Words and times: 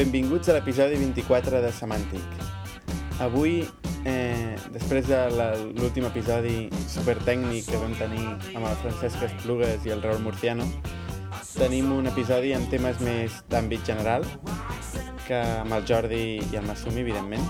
Benvinguts 0.00 0.48
a 0.48 0.54
l'episodi 0.56 0.96
24 0.96 1.58
de 1.60 1.70
Semàntic. 1.76 2.38
Avui, 3.20 3.66
eh, 4.08 4.56
després 4.72 5.04
de 5.04 5.18
l'últim 5.76 6.06
episodi 6.08 6.70
supertècnic 6.88 7.68
que 7.68 7.80
vam 7.82 7.92
tenir 7.98 8.24
amb 8.54 8.64
el 8.64 8.78
Francesc 8.80 9.26
Esplugues 9.28 9.84
i 9.84 9.92
el 9.92 10.00
Raül 10.00 10.24
Murciano, 10.24 10.64
tenim 11.52 11.92
un 11.92 12.08
episodi 12.08 12.54
amb 12.56 12.72
temes 12.72 12.96
més 13.04 13.42
d'àmbit 13.52 13.84
general, 13.92 14.24
que 15.26 15.44
amb 15.60 15.76
el 15.76 15.84
Jordi 15.84 16.24
i 16.48 16.56
el 16.56 16.64
Massumi, 16.64 17.04
evidentment. 17.04 17.44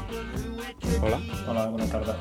Hola. 0.99 1.23
Hola, 1.47 1.69
bona 1.71 1.87
tarda. 1.87 2.19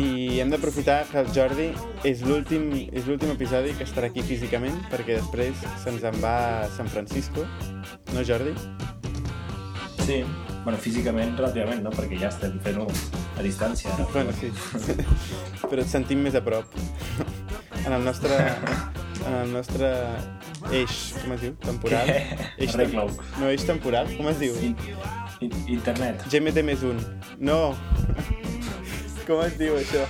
I 0.00 0.40
hem 0.40 0.48
d'aprofitar 0.48 1.02
que 1.10 1.20
el 1.20 1.26
Jordi 1.36 1.66
és 2.08 2.22
l'últim 2.24 2.70
és 2.72 3.04
l'últim 3.04 3.34
episodi 3.34 3.74
que 3.76 3.84
estarà 3.84 4.08
aquí 4.08 4.22
físicament, 4.24 4.78
perquè 4.88 5.18
després 5.18 5.58
se'ns 5.82 6.06
en 6.08 6.16
va 6.22 6.36
a 6.62 6.70
San 6.72 6.88
Francisco. 6.88 7.44
No, 8.14 8.24
Jordi? 8.24 8.54
Sí, 10.06 10.22
bueno, 10.64 10.78
físicament 10.80 11.36
relativament, 11.36 11.84
no? 11.84 11.92
Perquè 11.92 12.16
ja 12.22 12.30
estem 12.32 12.56
fent-ho 12.64 12.86
a 13.36 13.44
distància. 13.44 13.92
Ara. 13.92 14.08
Bueno, 14.14 14.32
sí. 14.40 14.48
Però 15.68 15.84
et 15.84 15.92
sentim 15.92 16.24
més 16.24 16.38
a 16.38 16.44
prop. 16.44 16.72
En 17.82 17.90
el 17.90 18.04
nostre, 18.04 18.36
en 19.26 19.32
el 19.40 19.48
nostre 19.50 19.88
eix, 20.70 21.00
com 21.18 21.32
es 21.34 21.40
diu? 21.42 21.56
Temporal? 21.64 22.12
Eix 22.54 22.76
Arregla-ho. 22.76 23.10
No, 23.40 23.48
eix 23.50 23.64
temporal, 23.66 24.06
com 24.14 24.28
es 24.30 24.38
diu? 24.38 24.54
In, 24.62 24.76
internet. 25.66 26.22
GMT 26.30 26.62
més 26.62 26.86
un. 26.86 27.02
No. 27.42 27.58
Com 29.26 29.40
es 29.44 29.54
diu 29.58 29.76
això? 29.78 30.02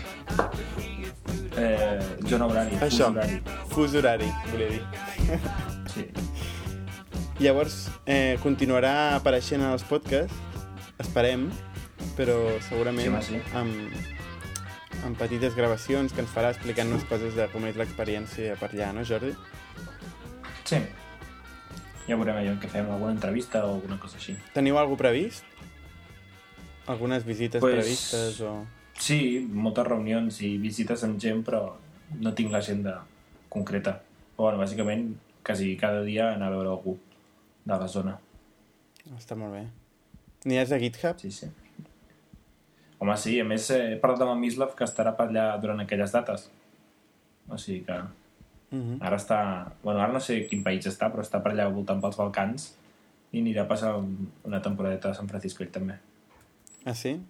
Eh, 1.59 2.01
John 2.24 2.43
fus 2.79 2.87
Això. 2.87 3.10
Horari. 3.10 3.41
Fus 3.73 3.95
horari, 3.99 4.29
volia 4.51 4.69
dir. 4.71 4.82
Sí. 5.93 6.07
Llavors, 7.43 7.91
eh, 8.07 8.38
continuarà 8.43 9.16
apareixent 9.19 9.60
en 9.63 9.73
els 9.74 9.85
podcasts, 9.85 10.32
esperem, 11.02 11.51
però 12.16 12.38
segurament 12.69 13.04
Sí, 13.04 13.13
home, 13.13 13.23
sí. 13.23 13.43
amb, 13.59 15.04
amb 15.04 15.19
petites 15.19 15.54
gravacions 15.54 16.13
que 16.15 16.23
ens 16.24 16.30
farà 16.32 16.51
explicant-nos 16.54 17.04
coses 17.10 17.35
de 17.37 17.49
com 17.52 17.66
és 17.69 17.76
l'experiència 17.76 18.57
per 18.57 18.71
allà, 18.73 18.93
no, 18.95 19.04
Jordi? 19.04 19.35
Sí. 20.65 20.80
Ja 22.09 22.16
veurem 22.16 22.37
allò 22.41 22.57
que 22.60 22.69
fem, 22.69 22.88
alguna 22.91 23.13
entrevista 23.13 23.66
o 23.66 23.74
alguna 23.74 23.99
cosa 24.01 24.16
així. 24.16 24.37
Teniu 24.54 24.79
alguna 24.79 24.99
previst? 25.04 25.45
Algunes 26.87 27.24
visites 27.24 27.60
Pues- 27.60 27.74
previstes 27.76 28.41
o... 28.41 28.65
Sí, 29.02 29.18
moltes 29.50 29.86
reunions 29.88 30.36
i 30.46 30.52
visites 30.62 31.02
amb 31.06 31.18
gent, 31.22 31.40
però 31.46 31.62
no 32.20 32.32
tinc 32.38 32.52
l'agenda 32.52 33.00
concreta. 33.50 33.96
Però, 34.36 34.46
bueno, 34.50 34.60
bàsicament, 34.62 35.08
quasi 35.45 35.72
cada 35.80 36.02
dia 36.06 36.28
anar 36.36 36.50
a 36.52 36.54
veure 36.54 36.70
algú 36.70 36.95
de 37.64 37.78
la 37.80 37.88
zona. 37.90 38.14
Està 39.16 39.34
molt 39.38 39.56
bé. 39.56 39.64
Aniràs 40.46 40.73
a 40.74 40.78
GitHub? 40.82 41.18
Sí, 41.23 41.30
sí. 41.34 41.48
Home, 43.02 43.16
sí, 43.18 43.34
a 43.42 43.45
més 43.46 43.66
he 43.74 43.96
parlat 44.02 44.23
amb 44.23 44.36
el 44.36 44.42
Mislav 44.45 44.76
que 44.78 44.86
estarà 44.86 45.16
per 45.18 45.26
allà 45.28 45.48
durant 45.62 45.80
aquelles 45.82 46.12
dates. 46.14 46.48
O 47.50 47.58
sigui 47.58 47.82
que 47.88 47.96
Mhm. 48.73 49.00
ara 49.04 49.16
està... 49.18 49.38
Bueno, 49.82 50.00
ara 50.00 50.12
no 50.14 50.20
sé 50.20 50.46
quin 50.48 50.62
país 50.64 50.86
està, 50.86 51.10
però 51.12 51.20
està 51.20 51.42
per 51.42 51.52
allà 51.52 51.66
voltant 51.68 52.00
pels 52.00 52.16
Balcans 52.16 52.70
i 53.32 53.40
anirà 53.42 53.62
a 53.66 53.68
passar 53.68 53.96
un- 53.98 54.30
una 54.45 54.62
temporadeta 54.62 55.10
a 55.10 55.14
San 55.14 55.28
Francisco 55.28 55.62
ell 55.62 55.70
també. 55.70 55.98
Ah, 56.86 56.95
sí? 56.95 57.20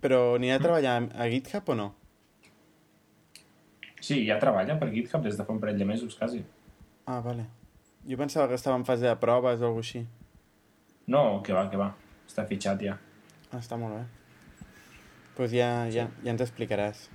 Però 0.00 0.20
anirà 0.36 0.56
a 0.56 0.62
treballar 0.62 0.96
a 1.12 1.28
GitHub 1.32 1.68
o 1.72 1.76
no? 1.76 1.88
Sí, 4.00 4.22
ja 4.26 4.38
treballa 4.40 4.78
per 4.80 4.88
GitHub 4.94 5.24
des 5.26 5.36
de 5.36 5.44
fa 5.44 5.52
un 5.52 5.60
parell 5.60 5.78
de 5.78 5.88
mesos, 5.88 6.16
quasi. 6.16 6.40
Ah, 7.04 7.20
vale. 7.20 7.46
Jo 8.08 8.16
pensava 8.16 8.48
que 8.48 8.56
estava 8.56 8.78
en 8.80 8.86
fase 8.88 9.04
de 9.04 9.16
proves 9.20 9.60
o 9.60 9.68
alguna 9.68 9.84
així. 9.84 10.06
No, 11.06 11.42
que 11.44 11.52
va, 11.52 11.68
que 11.68 11.76
va. 11.76 11.92
Està 12.28 12.46
fitxat 12.48 12.82
ja. 12.86 12.96
Ah, 13.50 13.60
està 13.60 13.76
molt 13.76 13.98
bé. 13.98 14.02
Doncs 14.04 15.36
pues 15.36 15.54
ja, 15.56 15.70
ja, 15.88 16.08
ja 16.24 16.32
ens 16.32 16.42
explicaràs. 16.44 17.06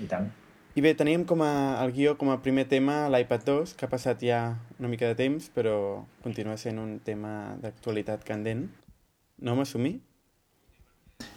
I 0.00 0.08
tant. 0.08 0.30
I 0.74 0.82
bé, 0.82 0.94
teníem 0.98 1.22
com 1.28 1.42
a, 1.44 1.50
el 1.84 1.92
guió 1.94 2.16
com 2.18 2.32
a 2.32 2.40
primer 2.42 2.64
tema 2.66 3.04
l'iPad 3.12 3.44
2, 3.46 3.74
que 3.78 3.86
ha 3.86 3.92
passat 3.92 4.24
ja 4.26 4.40
una 4.80 4.88
mica 4.90 5.06
de 5.06 5.14
temps, 5.18 5.46
però 5.54 5.76
continua 6.24 6.56
sent 6.58 6.80
un 6.82 6.96
tema 7.04 7.54
d'actualitat 7.62 8.24
candent. 8.26 8.64
No 9.38 9.54
m'assumir? 9.54 10.00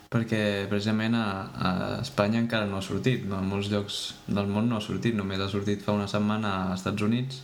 Perquè 0.08 0.42
precisament 0.72 1.18
a, 1.20 1.26
a 1.52 1.72
Espanya 2.00 2.40
encara 2.40 2.68
no 2.70 2.80
ha 2.80 2.86
sortit, 2.86 3.26
no? 3.28 3.42
en 3.42 3.50
molts 3.50 3.72
llocs 3.74 3.98
del 4.28 4.48
món 4.48 4.70
no 4.72 4.78
ha 4.78 4.84
sortit, 4.84 5.18
només 5.18 5.42
ha 5.44 5.50
sortit 5.52 5.84
fa 5.84 5.96
una 5.98 6.08
setmana 6.08 6.54
als 6.70 6.80
Estats 6.80 7.04
Units, 7.04 7.42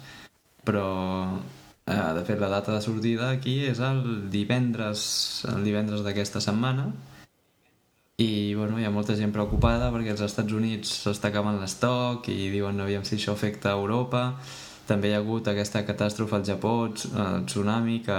però 0.64 0.88
eh, 1.86 2.14
de 2.16 2.24
fet 2.24 2.40
la 2.40 2.50
data 2.50 2.76
de 2.76 2.82
sortida 2.82 3.32
aquí 3.36 3.60
és 3.68 3.82
el 3.84 4.30
divendres, 4.32 5.04
el 5.52 5.64
divendres 5.68 6.06
d'aquesta 6.06 6.42
setmana 6.44 6.92
i 8.24 8.54
bueno, 8.56 8.78
hi 8.80 8.86
ha 8.86 8.94
molta 8.94 9.16
gent 9.18 9.34
preocupada 9.34 9.90
perquè 9.92 10.14
als 10.14 10.24
Estats 10.24 10.54
Units 10.54 10.92
s'està 11.04 11.32
acabant 11.32 11.58
l'estoc 11.60 12.30
i 12.32 12.52
diuen 12.54 12.80
aviam 12.80 13.04
si 13.04 13.18
això 13.18 13.34
afecta 13.34 13.72
a 13.72 13.80
Europa 13.80 14.30
també 14.88 15.10
hi 15.10 15.16
ha 15.16 15.22
hagut 15.22 15.48
aquesta 15.48 15.82
catàstrofe 15.88 16.36
al 16.36 16.44
Japó, 16.44 16.74
el 16.86 17.46
tsunami, 17.48 18.02
que 18.04 18.18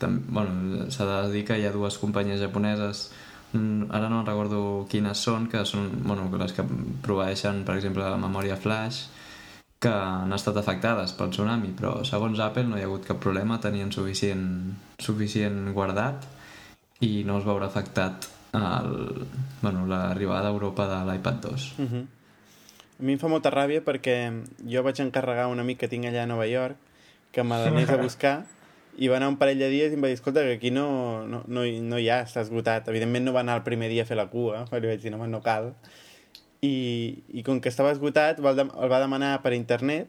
bueno, 0.00 0.86
s'ha 0.90 1.04
de 1.04 1.32
dir 1.34 1.44
que 1.44 1.58
hi 1.60 1.66
ha 1.68 1.72
dues 1.74 1.98
companyies 2.00 2.40
japoneses 2.40 3.10
ara 3.54 4.08
no 4.10 4.24
recordo 4.24 4.86
quines 4.90 5.18
són, 5.22 5.46
que 5.48 5.64
són 5.64 5.90
bueno, 6.04 6.28
les 6.38 6.52
que 6.52 6.64
proveeixen, 7.02 7.64
per 7.64 7.76
exemple, 7.76 8.04
la 8.04 8.20
memòria 8.20 8.56
flash, 8.56 9.06
que 9.78 9.92
han 9.92 10.32
estat 10.32 10.56
afectades 10.56 11.12
pel 11.16 11.30
tsunami, 11.30 11.74
però 11.76 12.00
segons 12.08 12.40
Apple 12.40 12.64
no 12.68 12.78
hi 12.78 12.84
ha 12.84 12.88
hagut 12.88 13.04
cap 13.06 13.20
problema, 13.22 13.60
tenien 13.60 13.92
suficient, 13.92 14.46
suficient 14.98 15.70
guardat 15.76 16.24
i 17.04 17.22
no 17.28 17.38
es 17.38 17.44
veurà 17.44 17.68
afectat 17.68 18.30
el, 18.56 19.26
bueno, 19.60 19.84
l'arribada 19.86 20.48
a 20.48 20.54
Europa 20.54 20.86
de 20.88 21.00
l'iPad 21.10 21.42
2. 21.44 21.72
Uh 21.78 21.84
-huh. 21.84 22.04
A 22.98 23.02
mi 23.02 23.12
em 23.12 23.18
fa 23.18 23.28
molta 23.28 23.50
ràbia 23.50 23.84
perquè 23.84 24.32
jo 24.64 24.82
vaig 24.82 25.00
encarregar 25.00 25.48
un 25.48 25.60
amic 25.60 25.78
que 25.78 25.88
tinc 25.88 26.06
allà 26.06 26.22
a 26.22 26.26
Nova 26.26 26.46
York 26.46 26.76
que 27.30 27.42
me 27.44 27.58
l'anés 27.58 27.90
a 27.90 27.96
buscar 27.96 28.46
i 28.96 29.08
va 29.12 29.16
anar 29.18 29.28
un 29.28 29.36
parell 29.36 29.58
de 29.60 29.68
dies 29.68 29.92
i 29.92 29.96
em 29.98 30.02
va 30.04 30.08
dir, 30.08 30.16
escolta, 30.16 30.42
que 30.46 30.54
aquí 30.56 30.70
no, 30.72 31.26
no, 31.28 31.42
no, 31.46 31.64
no 31.66 31.98
hi 32.00 32.08
ha, 32.08 32.22
està 32.24 32.40
esgotat. 32.46 32.88
Evidentment 32.88 33.24
no 33.28 33.34
va 33.36 33.42
anar 33.44 33.58
el 33.60 33.64
primer 33.66 33.90
dia 33.92 34.04
a 34.06 34.08
fer 34.08 34.16
la 34.16 34.28
cua, 34.32 34.64
però 34.70 34.80
li 34.80 34.88
vaig 34.92 35.02
dir, 35.02 35.10
no, 35.12 35.18
home, 35.20 35.28
no 35.32 35.42
cal. 35.44 35.72
I, 36.64 36.72
i 37.36 37.42
com 37.46 37.60
que 37.60 37.68
estava 37.68 37.92
esgotat, 37.92 38.40
el, 38.40 38.62
el 38.64 38.88
va 38.90 39.00
demanar 39.02 39.34
per 39.44 39.52
internet 39.54 40.08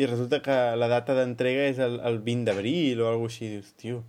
i 0.00 0.06
resulta 0.08 0.40
que 0.42 0.54
la 0.80 0.88
data 0.90 1.14
d'entrega 1.14 1.68
és 1.70 1.78
el, 1.78 2.00
el 2.02 2.16
20 2.24 2.48
d'abril 2.50 3.02
o 3.04 3.10
alguna 3.12 3.30
així. 3.30 3.50
Dius, 3.52 3.68
tio, 3.78 4.00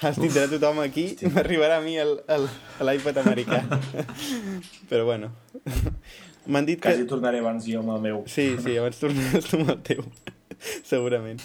has 0.00 0.16
tindrà 0.18 0.48
tothom 0.50 0.80
aquí, 0.82 1.04
m'arribarà 1.34 1.76
a 1.78 1.84
mi 1.84 1.96
el- 2.00 2.20
el- 2.32 2.48
l'iPad 2.88 3.20
americà. 3.22 3.60
Però 4.90 5.04
bueno, 5.06 5.30
m'han 6.46 6.66
dit 6.66 6.80
que... 6.80 6.88
Quasi 6.90 7.06
tornaré 7.10 7.44
abans 7.44 7.68
jo 7.68 7.84
amb 7.84 7.92
el 7.98 8.00
meu. 8.08 8.24
Sí, 8.26 8.54
sí, 8.64 8.78
abans 8.80 8.98
tornaràs 9.04 9.46
tu 9.52 9.60
amb 9.60 9.74
el 9.76 9.82
teu, 9.92 10.02
segurament. 10.90 11.44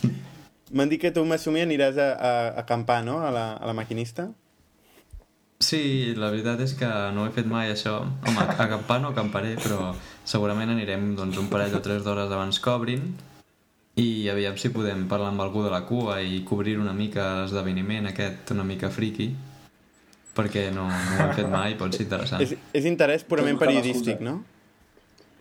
M'han 0.73 0.89
dit 0.89 1.01
que 1.01 1.11
tu, 1.13 1.21
Massumi, 1.29 1.61
aniràs 1.61 1.99
a, 2.01 2.07
a, 2.13 2.31
a 2.31 2.63
acampar, 2.63 3.03
no?, 3.05 3.19
a 3.21 3.29
la, 3.33 3.51
a 3.55 3.69
la 3.69 3.75
maquinista. 3.77 4.31
Sí, 5.63 6.13
la 6.19 6.31
veritat 6.33 6.59
és 6.65 6.73
que 6.75 6.89
no 7.15 7.27
he 7.27 7.31
fet 7.35 7.47
mai 7.47 7.71
això. 7.71 7.99
Home, 8.27 8.47
acampar 8.65 8.99
no 9.03 9.13
acamparé, 9.13 9.53
però 9.61 9.93
segurament 10.27 10.73
anirem 10.73 11.13
doncs, 11.15 11.37
un 11.39 11.47
parell 11.51 11.77
o 11.77 11.83
tres 11.85 12.03
d'hores 12.03 12.33
abans 12.33 12.59
que 12.59 12.73
obrin 12.73 13.13
i 14.01 14.27
aviam 14.33 14.57
si 14.57 14.73
podem 14.73 15.05
parlar 15.07 15.29
amb 15.29 15.43
algú 15.45 15.63
de 15.63 15.71
la 15.71 15.83
cua 15.85 16.17
i 16.25 16.41
cobrir 16.47 16.79
una 16.81 16.95
mica 16.97 17.43
l'esdeveniment 17.43 18.09
aquest 18.09 18.51
una 18.55 18.65
mica 18.65 18.89
friki 18.89 19.29
perquè 20.33 20.71
no, 20.73 20.87
no 20.89 21.13
ho 21.13 21.27
hem 21.27 21.35
fet 21.37 21.49
mai, 21.51 21.75
pot 21.77 21.93
ser 21.93 22.07
interessant. 22.07 22.41
És, 22.41 22.55
és 22.73 22.89
interès 22.89 23.21
purament 23.29 23.59
periodístic, 23.61 24.23
no? 24.25 24.39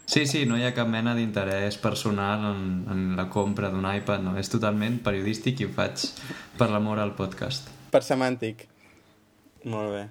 Sí, 0.07 0.27
sí, 0.27 0.43
no 0.47 0.59
hi 0.59 0.65
ha 0.67 0.73
cap 0.75 0.89
mena 0.91 1.15
d'interès 1.17 1.79
personal 1.81 2.43
en, 2.51 2.65
en 2.91 3.05
la 3.17 3.29
compra 3.33 3.71
d'un 3.73 3.87
iPad, 3.87 4.25
no, 4.25 4.35
és 4.41 4.51
totalment 4.53 4.99
periodístic 5.05 5.63
i 5.63 5.69
ho 5.69 5.73
faig 5.73 6.09
per 6.59 6.69
l'amor 6.73 7.01
al 7.01 7.15
podcast. 7.17 7.71
Per 7.93 8.03
semàntic. 8.05 8.67
Molt 9.65 9.95
bé. 9.95 10.03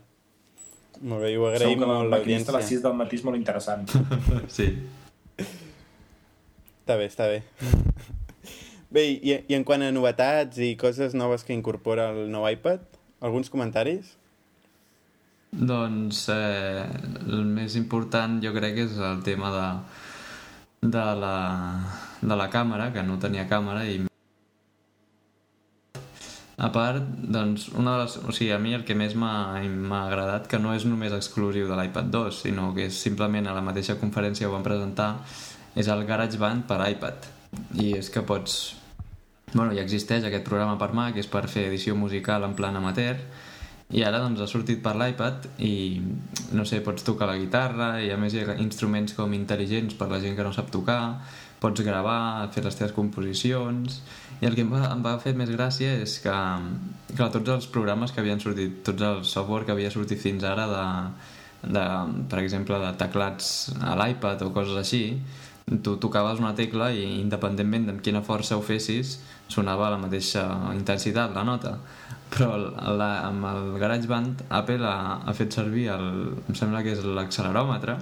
Molt 1.01 1.25
bé, 1.25 1.33
i 1.33 1.37
ho 1.37 1.43
Segur 1.43 1.51
agraïm 1.51 1.83
molt 1.83 2.13
maquinista 2.13 2.53
a 2.53 2.59
les 2.59 2.69
l'audiència. 2.69 2.79
6 2.79 2.85
del 2.87 2.97
matí 2.97 3.19
és 3.19 3.27
molt 3.27 3.39
interessant. 3.39 3.85
Sí. 4.57 4.69
Està 6.81 6.97
bé, 6.97 7.07
està 7.07 7.27
bé. 7.29 7.43
Bé, 8.91 9.05
i, 9.07 9.37
i 9.47 9.55
en 9.55 9.63
quant 9.63 9.79
a 9.85 9.91
novetats 9.95 10.57
i 10.59 10.73
coses 10.75 11.13
noves 11.15 11.45
que 11.47 11.53
incorpora 11.55 12.09
el 12.11 12.25
nou 12.33 12.43
iPad, 12.49 12.81
alguns 13.23 13.47
comentaris? 13.53 14.17
Doncs 15.51 16.27
eh, 16.31 16.85
el 17.27 17.43
més 17.43 17.75
important 17.75 18.39
jo 18.43 18.53
crec 18.55 18.77
que 18.77 18.85
és 18.87 18.95
el 19.03 19.19
tema 19.25 19.51
de, 19.51 19.65
de, 20.87 21.03
la, 21.23 21.35
de 22.21 22.37
la 22.39 22.47
càmera, 22.53 22.91
que 22.95 23.03
no 23.03 23.19
tenia 23.19 23.49
càmera 23.49 23.83
i 23.85 23.99
a 26.61 26.67
part, 26.69 27.01
doncs, 27.33 27.71
una 27.73 27.95
de 27.95 28.03
les, 28.03 28.15
o 28.21 28.33
sigui, 28.37 28.51
a 28.53 28.59
mi 28.61 28.75
el 28.77 28.83
que 28.85 28.93
més 28.93 29.15
m'ha 29.17 30.01
agradat 30.03 30.45
que 30.47 30.59
no 30.61 30.75
és 30.77 30.85
només 30.85 31.13
exclusiu 31.15 31.65
de 31.65 31.77
l'iPad 31.79 32.11
2, 32.13 32.41
sinó 32.45 32.67
que 32.75 32.85
és 32.85 32.99
simplement 33.07 33.47
a 33.49 33.55
la 33.57 33.63
mateixa 33.65 33.97
conferència 33.97 34.47
ho 34.47 34.53
van 34.53 34.67
presentar, 34.67 35.15
és 35.73 35.89
el 35.89 36.05
GarageBand 36.05 36.67
per 36.69 36.77
iPad. 36.85 37.25
I 37.81 37.95
és 37.97 38.11
que 38.13 38.21
pots 38.21 38.59
bueno, 39.55 39.71
ja 39.73 39.81
existeix 39.81 40.27
aquest 40.27 40.45
programa 40.45 40.77
per 40.77 40.91
Mac, 40.93 41.17
és 41.17 41.27
per 41.27 41.47
fer 41.49 41.65
edició 41.71 41.95
musical 41.97 42.45
en 42.45 42.53
plan 42.55 42.77
amateur, 42.77 43.17
i 43.91 44.03
ara 44.07 44.21
doncs 44.23 44.39
ha 44.39 44.47
sortit 44.47 44.79
per 44.83 44.93
l'iPad 44.95 45.47
i 45.67 45.75
no 46.55 46.63
sé, 46.67 46.79
pots 46.85 47.03
tocar 47.03 47.27
la 47.27 47.37
guitarra 47.39 47.93
i 47.99 48.11
a 48.13 48.17
més 48.19 48.33
hi 48.35 48.43
ha 48.45 48.55
instruments 48.63 49.15
com 49.17 49.33
intel·ligents 49.35 49.97
per 49.99 50.07
la 50.11 50.21
gent 50.23 50.37
que 50.37 50.45
no 50.47 50.53
sap 50.55 50.71
tocar. 50.71 51.01
Pots 51.61 51.83
gravar, 51.85 52.47
fer 52.55 52.63
les 52.65 52.77
teves 52.77 52.95
composicions. 52.95 53.99
I 54.41 54.47
el 54.47 54.55
que 54.57 54.63
em 54.65 54.71
va, 54.71 54.87
em 54.87 55.03
va 55.05 55.17
fer 55.21 55.35
més 55.37 55.51
gràcia 55.53 55.91
és 56.01 56.15
que, 56.23 56.37
clar, 57.11 57.29
tots 57.35 57.53
els 57.57 57.67
programes 57.73 58.15
que 58.15 58.23
havien 58.23 58.41
sortit, 58.41 58.79
tots 58.87 59.05
el 59.05 59.21
software 59.29 59.67
que 59.67 59.75
havia 59.75 59.91
sortit 59.93 60.23
fins 60.23 60.47
ara 60.47 60.65
de, 60.71 60.87
de 61.75 61.85
per 62.31 62.41
exemple, 62.41 62.79
de 62.81 62.95
teclats 62.97 63.69
a 63.77 63.93
l'iPad 63.99 64.47
o 64.47 64.51
coses 64.55 64.79
així 64.79 65.03
tu 65.83 65.95
tocaves 66.01 66.39
una 66.41 66.55
tecla 66.57 66.89
i 66.91 67.03
independentment 67.21 67.85
de 67.87 67.93
quina 68.03 68.23
força 68.25 68.57
ho 68.57 68.63
fessis 68.65 69.19
sonava 69.51 69.91
la 69.93 69.99
mateixa 70.01 70.43
intensitat 70.73 71.35
la 71.35 71.45
nota 71.47 71.77
però 72.31 72.55
la, 72.55 73.11
amb 73.27 73.45
el 73.49 73.79
GarageBand 73.81 74.45
Apple 74.49 74.87
ha, 74.87 75.19
ha 75.27 75.33
fet 75.35 75.57
servir 75.57 75.89
el, 75.91 76.05
em 76.47 76.57
sembla 76.57 76.83
que 76.85 76.93
és 76.95 77.03
l'acceleròmetre 77.03 77.97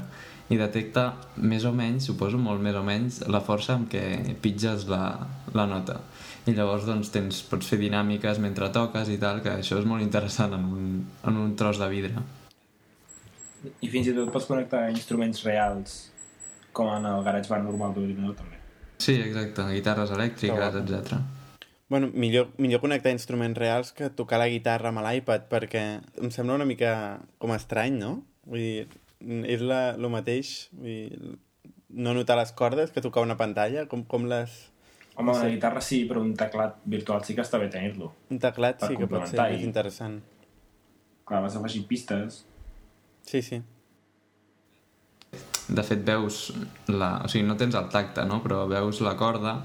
i 0.49 0.57
detecta 0.57 1.11
més 1.37 1.65
o 1.65 1.71
menys, 1.75 2.07
suposo 2.09 2.39
molt 2.41 2.61
més 2.61 2.77
o 2.77 2.81
menys, 2.85 3.21
la 3.29 3.41
força 3.45 3.75
amb 3.75 3.89
què 3.91 4.03
pitges 4.41 4.87
la, 4.89 5.03
la 5.53 5.65
nota. 5.69 5.99
I 6.49 6.55
llavors 6.57 6.87
doncs, 6.89 7.11
tens, 7.13 7.43
pots 7.45 7.69
fer 7.69 7.77
dinàmiques 7.81 8.41
mentre 8.41 8.71
toques 8.73 9.11
i 9.13 9.19
tal, 9.21 9.43
que 9.45 9.59
això 9.59 9.77
és 9.77 9.85
molt 9.89 10.01
interessant 10.05 10.55
en 10.57 10.65
un, 10.65 10.87
en 11.29 11.41
un 11.43 11.55
tros 11.59 11.81
de 11.81 11.89
vidre. 11.91 12.23
I 13.85 13.89
fins 13.91 14.09
i 14.09 14.15
tot 14.15 14.31
pots 14.33 14.47
connectar 14.49 14.87
instruments 14.89 15.43
reals, 15.45 15.99
com 16.73 16.89
en 16.95 17.05
el 17.09 17.25
GarageBand 17.25 17.69
normal 17.69 17.93
d'ordinador 17.97 18.37
també. 18.39 18.57
Sí, 18.99 19.19
exacte, 19.21 19.67
guitarres 19.73 20.15
elèctriques, 20.15 20.81
etc. 20.81 21.19
Bueno, 21.89 22.11
millor, 22.13 22.51
millor 22.61 22.81
connectar 22.81 23.11
instruments 23.11 23.57
reals 23.57 23.91
que 23.97 24.11
tocar 24.13 24.37
la 24.37 24.47
guitarra 24.47 24.91
amb 24.93 25.01
l'iPad, 25.01 25.47
perquè 25.49 25.83
em 26.21 26.29
sembla 26.29 26.59
una 26.59 26.67
mica 26.69 26.91
com 27.41 27.53
estrany, 27.55 27.97
no? 27.97 28.11
Vull 28.45 28.61
dir, 28.61 28.99
és 29.49 29.63
la, 29.65 29.79
el 29.97 30.09
mateix, 30.13 30.69
vull 30.77 30.91
dir, 30.93 31.31
no 31.89 32.13
notar 32.13 32.37
les 32.37 32.53
cordes 32.53 32.93
que 32.93 33.01
tocar 33.01 33.25
una 33.25 33.39
pantalla, 33.41 33.87
com, 33.89 34.05
com 34.05 34.29
les... 34.29 34.59
Home, 35.15 35.33
una 35.33 35.49
guitarra 35.49 35.81
sí, 35.83 36.03
però 36.07 36.21
un 36.21 36.35
teclat 36.37 36.77
virtual 36.87 37.25
sí 37.25 37.33
que 37.35 37.41
està 37.43 37.57
bé 37.59 37.71
tenir-lo. 37.73 38.13
Un 38.29 38.39
teclat 38.39 38.85
sí 38.85 38.93
que 38.95 39.09
pot 39.09 39.25
ser 39.27 39.41
més 39.49 39.65
interessant. 39.65 40.21
Clar, 41.27 41.41
vas 41.43 41.57
afegir 41.57 41.83
pistes. 41.89 42.43
Sí, 43.25 43.41
sí. 43.41 43.59
De 45.69 45.83
fet, 45.85 46.05
veus 46.05 46.47
la... 46.87 47.15
O 47.25 47.33
sigui, 47.33 47.49
no 47.49 47.57
tens 47.57 47.75
el 47.77 47.89
tacte, 47.91 48.23
no? 48.29 48.39
Però 48.45 48.63
veus 48.69 49.01
la 49.05 49.17
corda 49.17 49.57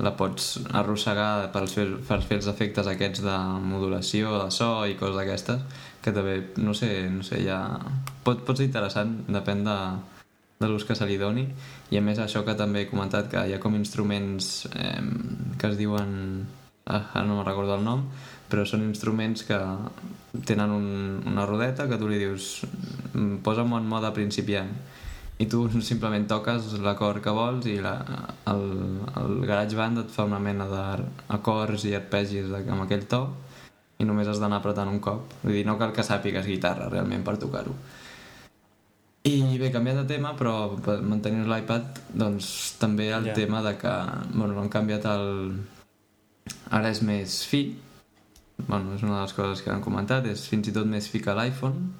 la 0.00 0.12
pots 0.16 0.56
arrossegar 0.76 1.50
per 1.54 1.66
fer, 1.68 1.86
els 2.36 2.48
efectes 2.50 2.88
aquests 2.90 3.22
de 3.24 3.36
modulació, 3.64 4.32
de 4.44 4.54
so 4.54 4.70
i 4.88 4.96
coses 4.98 5.18
d'aquestes, 5.18 5.62
que 6.00 6.14
també, 6.16 6.38
no 6.58 6.74
sé, 6.76 6.90
no 7.12 7.26
sé, 7.26 7.42
ja... 7.44 7.60
Pot, 8.24 8.44
pot 8.46 8.58
ser 8.58 8.68
interessant, 8.68 9.12
depèn 9.28 9.64
de, 9.66 9.76
de 10.60 10.70
l'ús 10.70 10.86
que 10.88 10.96
se 10.96 11.08
li 11.08 11.18
doni, 11.20 11.46
i 11.90 12.00
a 12.00 12.04
més 12.04 12.20
això 12.20 12.44
que 12.46 12.56
també 12.56 12.84
he 12.84 12.90
comentat, 12.90 13.30
que 13.32 13.44
hi 13.46 13.56
ha 13.56 13.60
com 13.62 13.76
instruments 13.78 14.66
eh, 14.74 15.00
que 15.58 15.72
es 15.72 15.78
diuen... 15.80 16.16
Ah, 16.90 17.22
no 17.22 17.36
me'n 17.36 17.46
recordo 17.46 17.76
el 17.76 17.84
nom, 17.86 18.00
però 18.50 18.64
són 18.66 18.82
instruments 18.82 19.44
que 19.46 19.58
tenen 20.48 20.72
un, 20.74 20.86
una 21.28 21.44
rodeta 21.46 21.86
que 21.86 21.98
tu 22.00 22.08
li 22.10 22.18
dius 22.18 22.64
posa'm 23.44 23.76
en 23.78 23.86
mode 23.86 24.10
principiant 24.16 24.72
i 25.40 25.46
tu 25.48 25.62
simplement 25.80 26.26
toques 26.28 26.74
l'acord 26.84 27.22
que 27.24 27.32
vols 27.32 27.64
i 27.70 27.78
la, 27.80 27.94
el, 28.52 28.66
el 29.16 29.38
GarageBand 29.48 30.02
et 30.02 30.10
fa 30.12 30.26
una 30.28 30.40
mena 30.42 30.66
d'acords 30.68 31.86
i 31.88 31.94
arpegis 31.96 32.52
amb 32.60 32.84
aquell 32.84 33.06
to 33.08 33.22
i 34.00 34.08
només 34.08 34.28
has 34.28 34.40
d'anar 34.40 34.60
apretant 34.60 34.88
un 34.88 35.00
cop. 35.04 35.32
Vull 35.42 35.56
dir, 35.56 35.64
no 35.68 35.78
cal 35.80 35.94
que 35.96 36.04
sàpigues 36.04 36.48
guitarra 36.48 36.88
realment 36.92 37.24
per 37.24 37.38
tocar-ho. 37.40 37.72
I 39.28 39.58
bé, 39.60 39.68
canviat 39.72 40.00
de 40.00 40.06
tema 40.08 40.32
però 40.36 40.54
mantenint 41.04 41.48
l'iPad 41.48 41.98
doncs 42.16 42.78
també 42.80 43.10
el 43.12 43.28
yeah. 43.28 43.36
tema 43.36 43.60
de 43.64 43.74
que 43.80 43.92
bueno, 44.32 44.54
han 44.60 44.72
canviat 44.72 45.08
el 45.08 45.26
ara 46.72 46.92
és 46.92 47.02
més 47.04 47.40
fi. 47.48 47.64
Bueno, 48.60 48.92
és 48.96 49.04
una 49.04 49.18
de 49.18 49.24
les 49.24 49.36
coses 49.36 49.64
que 49.64 49.72
han 49.72 49.84
comentat 49.84 50.28
és 50.28 50.46
fins 50.48 50.68
i 50.68 50.76
tot 50.76 50.88
més 50.88 51.08
fi 51.08 51.20
que 51.24 51.36
l'iPhone 51.36 51.92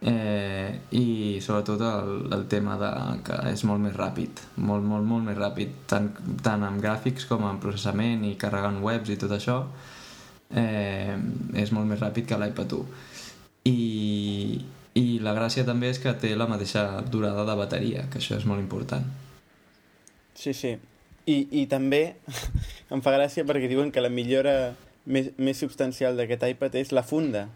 eh, 0.00 0.76
i 0.96 1.38
sobretot 1.44 1.80
el, 1.80 2.14
el 2.36 2.46
tema 2.52 2.76
de, 2.80 2.92
que 3.26 3.40
és 3.52 3.64
molt 3.68 3.82
més 3.82 3.96
ràpid 3.96 4.42
molt, 4.56 4.84
molt, 4.84 5.06
molt 5.08 5.28
més 5.30 5.38
ràpid 5.38 5.82
tant, 5.90 6.10
tant 6.44 6.64
amb 6.66 6.82
gràfics 6.82 7.28
com 7.30 7.44
amb 7.48 7.62
processament 7.62 8.24
i 8.28 8.36
carregant 8.40 8.82
webs 8.84 9.12
i 9.14 9.18
tot 9.20 9.32
això 9.36 9.62
eh, 10.50 11.16
és 11.56 11.72
molt 11.72 11.88
més 11.88 12.02
ràpid 12.02 12.28
que 12.28 12.40
l'iPad 12.40 12.78
1 12.80 13.14
i, 13.66 14.60
i 14.96 15.04
la 15.24 15.34
gràcia 15.36 15.66
també 15.66 15.90
és 15.90 16.00
que 16.02 16.14
té 16.20 16.34
la 16.38 16.48
mateixa 16.50 16.86
durada 17.10 17.46
de 17.48 17.56
bateria 17.58 18.06
que 18.10 18.20
això 18.20 18.36
és 18.38 18.46
molt 18.48 18.62
important. 18.62 19.06
Sí, 20.36 20.52
sí. 20.54 20.76
I, 21.26 21.36
i 21.62 21.66
també 21.66 22.02
em 22.94 23.02
fa 23.02 23.14
gràcia 23.16 23.46
perquè 23.48 23.70
diuen 23.70 23.90
que 23.90 24.04
la 24.04 24.12
millora 24.12 24.74
més, 25.06 25.32
més 25.38 25.58
substancial 25.58 26.18
d'aquest 26.18 26.46
iPad 26.52 26.78
és 26.82 26.92
la 26.94 27.02
funda 27.06 27.48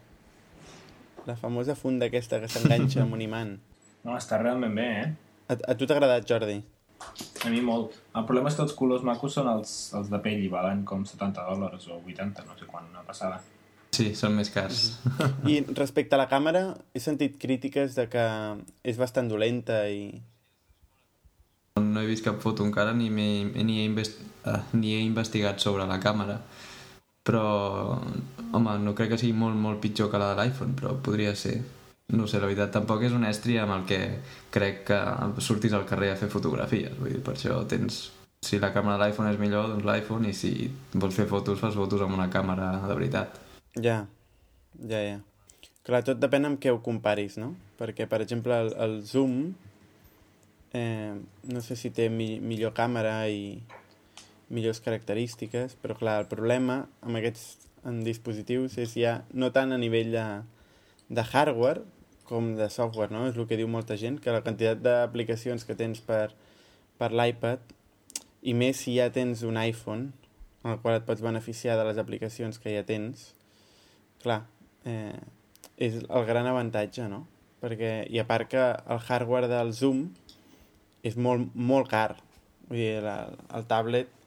la 1.27 1.35
famosa 1.37 1.75
funda 1.75 2.07
aquesta 2.09 2.39
que 2.41 2.49
s'enganxa 2.51 3.03
amb 3.05 3.17
un 3.19 3.27
imant. 3.27 3.57
No, 4.01 4.15
està 4.17 4.39
realment 4.41 4.73
bé, 4.73 4.85
eh? 4.97 5.09
A, 5.53 5.55
a 5.69 5.73
tu 5.77 5.85
t'ha 5.85 5.93
agradat, 5.93 6.23
Jordi? 6.25 6.55
A 7.45 7.49
mi 7.53 7.59
molt. 7.61 7.93
El 8.17 8.23
problema 8.25 8.49
és 8.49 8.55
que 8.57 8.63
els 8.65 8.73
colors 8.73 9.03
macos 9.05 9.35
són 9.37 9.49
els, 9.51 9.73
els 9.93 10.09
de 10.09 10.17
pell 10.23 10.41
i 10.41 10.49
valen 10.49 10.81
com 10.89 11.03
70 11.05 11.43
dòlars 11.51 11.85
o 11.93 11.99
80, 11.99 12.47
no 12.47 12.57
sé 12.57 12.65
quan, 12.65 12.87
una 12.89 13.03
passada. 13.05 13.37
Sí, 13.93 14.07
són 14.15 14.33
més 14.39 14.49
cars. 14.49 14.81
I 15.45 15.59
respecte 15.77 16.17
a 16.17 16.21
la 16.21 16.25
càmera, 16.31 16.63
he 16.95 17.01
sentit 17.03 17.37
crítiques 17.37 17.97
de 17.99 18.07
que 18.09 18.25
és 18.87 18.97
bastant 18.97 19.29
dolenta 19.29 19.83
i... 19.91 20.15
No 21.81 22.01
he 22.01 22.09
vist 22.09 22.25
cap 22.25 22.41
foto 22.41 22.65
encara 22.65 22.93
ni, 22.97 23.09
ni, 23.11 23.77
he, 23.81 23.85
invest... 23.85 24.21
uh, 24.49 24.61
ni 24.73 24.95
he 24.95 25.05
investigat 25.05 25.61
sobre 25.61 25.85
la 25.85 25.99
càmera 26.01 26.39
però 27.27 27.43
home, 28.51 28.77
no 28.83 28.95
crec 28.97 29.13
que 29.13 29.21
sigui 29.21 29.35
molt, 29.37 29.57
molt 29.59 29.81
pitjor 29.83 30.11
que 30.11 30.21
la 30.21 30.31
de 30.33 30.41
l'iPhone, 30.41 30.75
però 30.77 30.95
podria 31.03 31.35
ser. 31.35 31.59
No 32.11 32.27
sé, 32.27 32.41
la 32.41 32.49
veritat, 32.49 32.73
tampoc 32.75 33.05
és 33.07 33.13
un 33.15 33.23
estri 33.23 33.55
amb 33.61 33.75
el 33.77 33.85
que 33.87 33.99
crec 34.51 34.83
que 34.89 34.99
surtis 35.39 35.75
al 35.77 35.87
carrer 35.87 36.11
a 36.11 36.19
fer 36.19 36.27
fotografies, 36.33 36.97
vull 36.99 37.13
dir, 37.13 37.21
per 37.23 37.37
això 37.37 37.61
tens 37.71 38.03
si 38.41 38.57
la 38.59 38.71
càmera 38.73 38.97
de 38.97 39.05
l'iPhone 39.05 39.31
és 39.31 39.39
millor, 39.39 39.69
doncs 39.69 39.85
l'iPhone 39.85 40.27
i 40.27 40.35
si 40.35 40.53
vols 40.97 41.15
fer 41.15 41.27
fotos, 41.29 41.61
fas 41.61 41.77
fotos 41.77 42.01
amb 42.01 42.17
una 42.17 42.27
càmera 42.33 42.73
de 42.83 42.95
veritat. 42.97 43.37
Ja, 43.79 44.01
ja, 44.81 45.01
ja. 45.05 45.19
Clar, 45.85 46.01
tot 46.05 46.19
depèn 46.21 46.49
amb 46.49 46.59
què 46.61 46.73
ho 46.73 46.81
comparis, 46.83 47.37
no? 47.41 47.53
perquè, 47.81 48.05
per 48.09 48.21
exemple, 48.21 48.53
el, 48.53 48.73
el 48.83 48.99
zoom 49.05 49.37
eh, 50.73 51.13
no 51.53 51.61
sé 51.65 51.77
si 51.79 51.89
té 51.95 52.09
mi, 52.13 52.35
millor 52.39 52.75
càmera 52.77 53.15
i 53.29 53.57
millors 54.51 54.81
característiques, 54.83 55.77
però 55.81 55.95
clar, 55.97 56.19
el 56.23 56.29
problema 56.31 56.83
amb 57.01 57.19
aquests 57.19 57.69
en 57.87 58.01
dispositius 58.05 58.77
és 58.81 58.93
ja 58.99 59.21
no 59.33 59.49
tant 59.55 59.73
a 59.73 59.79
nivell 59.81 60.11
de, 60.13 60.25
de 61.09 61.23
hardware 61.23 61.81
com 62.29 62.53
de 62.55 62.69
software, 62.71 63.11
no? 63.11 63.25
És 63.27 63.35
el 63.35 63.47
que 63.49 63.57
diu 63.59 63.67
molta 63.71 63.97
gent, 63.99 64.19
que 64.21 64.31
la 64.31 64.43
quantitat 64.45 64.79
d'aplicacions 64.83 65.65
que 65.67 65.75
tens 65.75 66.03
per, 66.05 66.29
per 66.99 67.11
l'iPad 67.11 67.73
i 68.47 68.53
més 68.57 68.85
si 68.85 68.95
ja 68.95 69.09
tens 69.13 69.43
un 69.47 69.59
iPhone 69.59 70.11
en 70.63 70.75
el 70.75 70.79
qual 70.83 70.99
et 70.99 71.05
pots 71.07 71.23
beneficiar 71.25 71.75
de 71.79 71.85
les 71.89 71.99
aplicacions 72.01 72.61
que 72.61 72.73
ja 72.75 72.85
tens, 72.87 73.31
clar, 74.21 74.43
eh, 74.85 75.19
és 75.81 75.97
el 76.03 76.25
gran 76.29 76.47
avantatge, 76.47 77.07
no? 77.09 77.25
Perquè, 77.61 77.91
i 78.09 78.21
a 78.21 78.25
part 78.29 78.49
que 78.49 78.61
el 78.61 79.01
hardware 79.01 79.49
del 79.49 79.73
Zoom 79.73 80.05
és 81.05 81.17
molt, 81.17 81.51
molt 81.53 81.89
car. 81.89 82.15
Vull 82.69 82.79
dir, 82.79 83.01
la, 83.05 83.17
el 83.57 83.65
tablet 83.69 84.20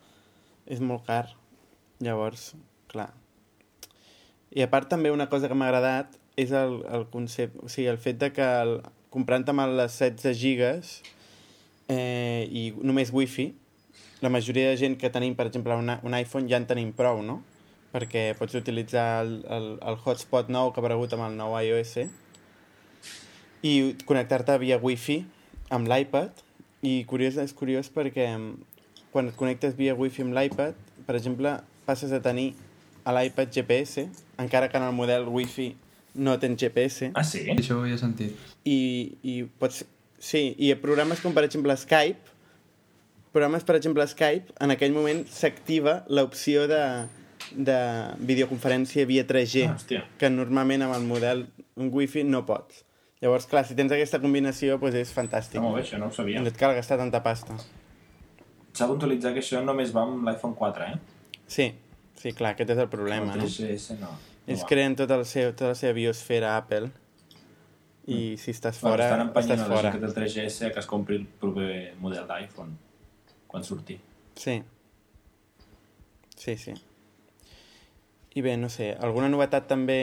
és 0.66 0.80
molt 0.80 1.04
car. 1.06 1.28
Llavors, 2.04 2.52
clar. 2.90 3.10
I 4.54 4.62
a 4.62 4.68
part 4.70 4.88
també 4.90 5.10
una 5.10 5.28
cosa 5.30 5.48
que 5.50 5.56
m'ha 5.58 5.68
agradat 5.70 6.14
és 6.38 6.52
el, 6.54 6.80
el 6.90 7.06
concepte, 7.10 7.58
o 7.62 7.70
sigui, 7.70 7.88
el 7.90 7.98
fet 8.02 8.18
de 8.20 8.30
que 8.34 8.46
el, 8.62 8.78
comprant 9.14 9.46
amb 9.50 9.66
les 9.78 9.98
16 10.00 10.38
gigas 10.38 10.94
eh, 11.88 12.46
i 12.50 12.72
només 12.82 13.12
wifi, 13.14 13.52
la 14.24 14.30
majoria 14.32 14.70
de 14.70 14.78
gent 14.80 14.96
que 14.98 15.10
tenim, 15.14 15.36
per 15.38 15.46
exemple, 15.50 15.76
una, 15.78 15.98
un 16.02 16.14
iPhone 16.16 16.48
ja 16.50 16.58
en 16.58 16.66
tenim 16.66 16.92
prou, 16.96 17.22
no? 17.22 17.40
Perquè 17.94 18.32
pots 18.38 18.56
utilitzar 18.58 19.22
el, 19.22 19.34
el, 19.54 19.68
el 19.86 19.98
hotspot 20.02 20.50
nou 20.50 20.72
que 20.72 20.80
ha 20.80 20.84
aparegut 20.84 21.14
amb 21.14 21.28
el 21.28 21.36
nou 21.38 21.54
iOS 21.60 21.98
i 23.64 23.74
connectar-te 24.04 24.56
via 24.60 24.80
wifi 24.82 25.22
amb 25.72 25.88
l'iPad 25.88 26.42
i 26.84 26.96
curiós, 27.08 27.38
és 27.40 27.54
curiós 27.56 27.88
perquè 27.92 28.26
quan 29.14 29.30
et 29.30 29.36
connectes 29.38 29.76
via 29.78 29.94
wifi 29.94 30.24
amb 30.26 30.34
l'iPad, 30.34 30.74
per 31.06 31.14
exemple, 31.16 31.54
passes 31.86 32.12
a 32.12 32.18
tenir 32.24 32.50
a 33.06 33.12
l'iPad 33.14 33.52
GPS, 33.54 34.08
encara 34.42 34.68
que 34.72 34.76
en 34.80 34.84
el 34.88 34.92
model 34.96 35.28
wifi 35.30 35.70
no 36.18 36.34
tens 36.42 36.58
GPS. 36.60 37.12
Ah, 37.14 37.22
sí? 37.26 37.46
Això 37.54 37.78
ho 37.80 37.86
he 37.86 37.96
sentit. 37.98 38.34
I, 38.66 38.78
i 39.22 39.40
pots... 39.60 39.84
Sí, 40.24 40.54
i 40.58 40.70
programes 40.80 41.20
com 41.20 41.34
per 41.36 41.42
exemple 41.44 41.74
Skype 41.76 42.32
programes, 43.34 43.64
per 43.66 43.74
exemple, 43.76 44.04
Skype, 44.06 44.52
en 44.62 44.70
aquell 44.70 44.92
moment 44.94 45.24
s'activa 45.26 45.96
l'opció 46.08 46.68
de, 46.70 46.78
de 47.50 47.78
videoconferència 48.22 49.04
via 49.10 49.24
3G, 49.26 49.64
Ah, 49.68 49.74
hòstia. 49.74 50.04
que 50.20 50.30
normalment 50.30 50.84
amb 50.86 50.94
el 50.94 51.02
model 51.08 51.42
un 51.76 51.90
wifi 51.92 52.22
no 52.24 52.44
pots. 52.46 52.84
Llavors, 53.20 53.46
clar, 53.50 53.64
si 53.66 53.74
tens 53.74 53.90
aquesta 53.92 54.20
combinació, 54.22 54.78
doncs 54.78 54.94
és 55.00 55.10
fantàstic. 55.16 55.58
Està 55.58 55.64
molt 55.66 55.80
bé, 55.80 55.82
això 55.82 55.98
no 55.98 56.12
ho 56.12 56.14
sabia. 56.14 56.40
No 56.44 56.50
et 56.52 56.56
cal 56.60 56.76
gastar 56.78 56.98
tanta 57.00 57.20
pasta. 57.26 57.56
S'ha 58.74 58.84
de 58.86 58.90
puntualitzar 58.90 59.32
que 59.36 59.40
això 59.44 59.60
només 59.64 59.92
va 59.94 60.02
amb 60.02 60.26
l'iPhone 60.26 60.54
4, 60.58 60.84
eh? 60.90 60.98
Sí, 61.46 61.68
sí, 62.18 62.32
clar, 62.34 62.54
aquest 62.56 62.70
és 62.74 62.80
el 62.82 62.88
problema, 62.90 63.32
el 63.36 63.44
no? 63.44 63.46
3GS 63.46 63.98
no. 64.00 64.10
Ells 64.46 64.64
no 64.64 64.68
creen 64.68 64.96
tot 64.98 65.10
el 65.14 65.22
seu, 65.24 65.52
tota 65.54 65.70
la 65.72 65.78
seva 65.78 65.94
biosfera 65.96 66.56
Apple 66.58 66.90
i 68.12 68.34
si 68.36 68.50
estàs 68.52 68.80
Bueno, 68.82 68.96
fora, 68.96 69.04
estan 69.06 69.22
empenyent 69.28 69.60
estàs 69.60 69.70
fora. 69.70 69.92
gent 69.92 69.94
que 69.94 70.00
té 70.00 70.10
el 70.10 70.16
3GS 70.18 70.72
que 70.74 70.82
es 70.82 70.88
compri 70.90 71.16
el 71.22 71.26
proper 71.40 71.94
model 72.02 72.26
d'iPhone 72.28 72.74
quan 73.48 73.64
surti. 73.64 73.96
Sí. 74.36 74.58
Sí, 76.36 76.56
sí. 76.58 76.74
I 78.34 78.42
bé, 78.42 78.56
no 78.58 78.68
sé, 78.68 78.90
alguna 79.00 79.28
novetat 79.30 79.68
també 79.70 80.00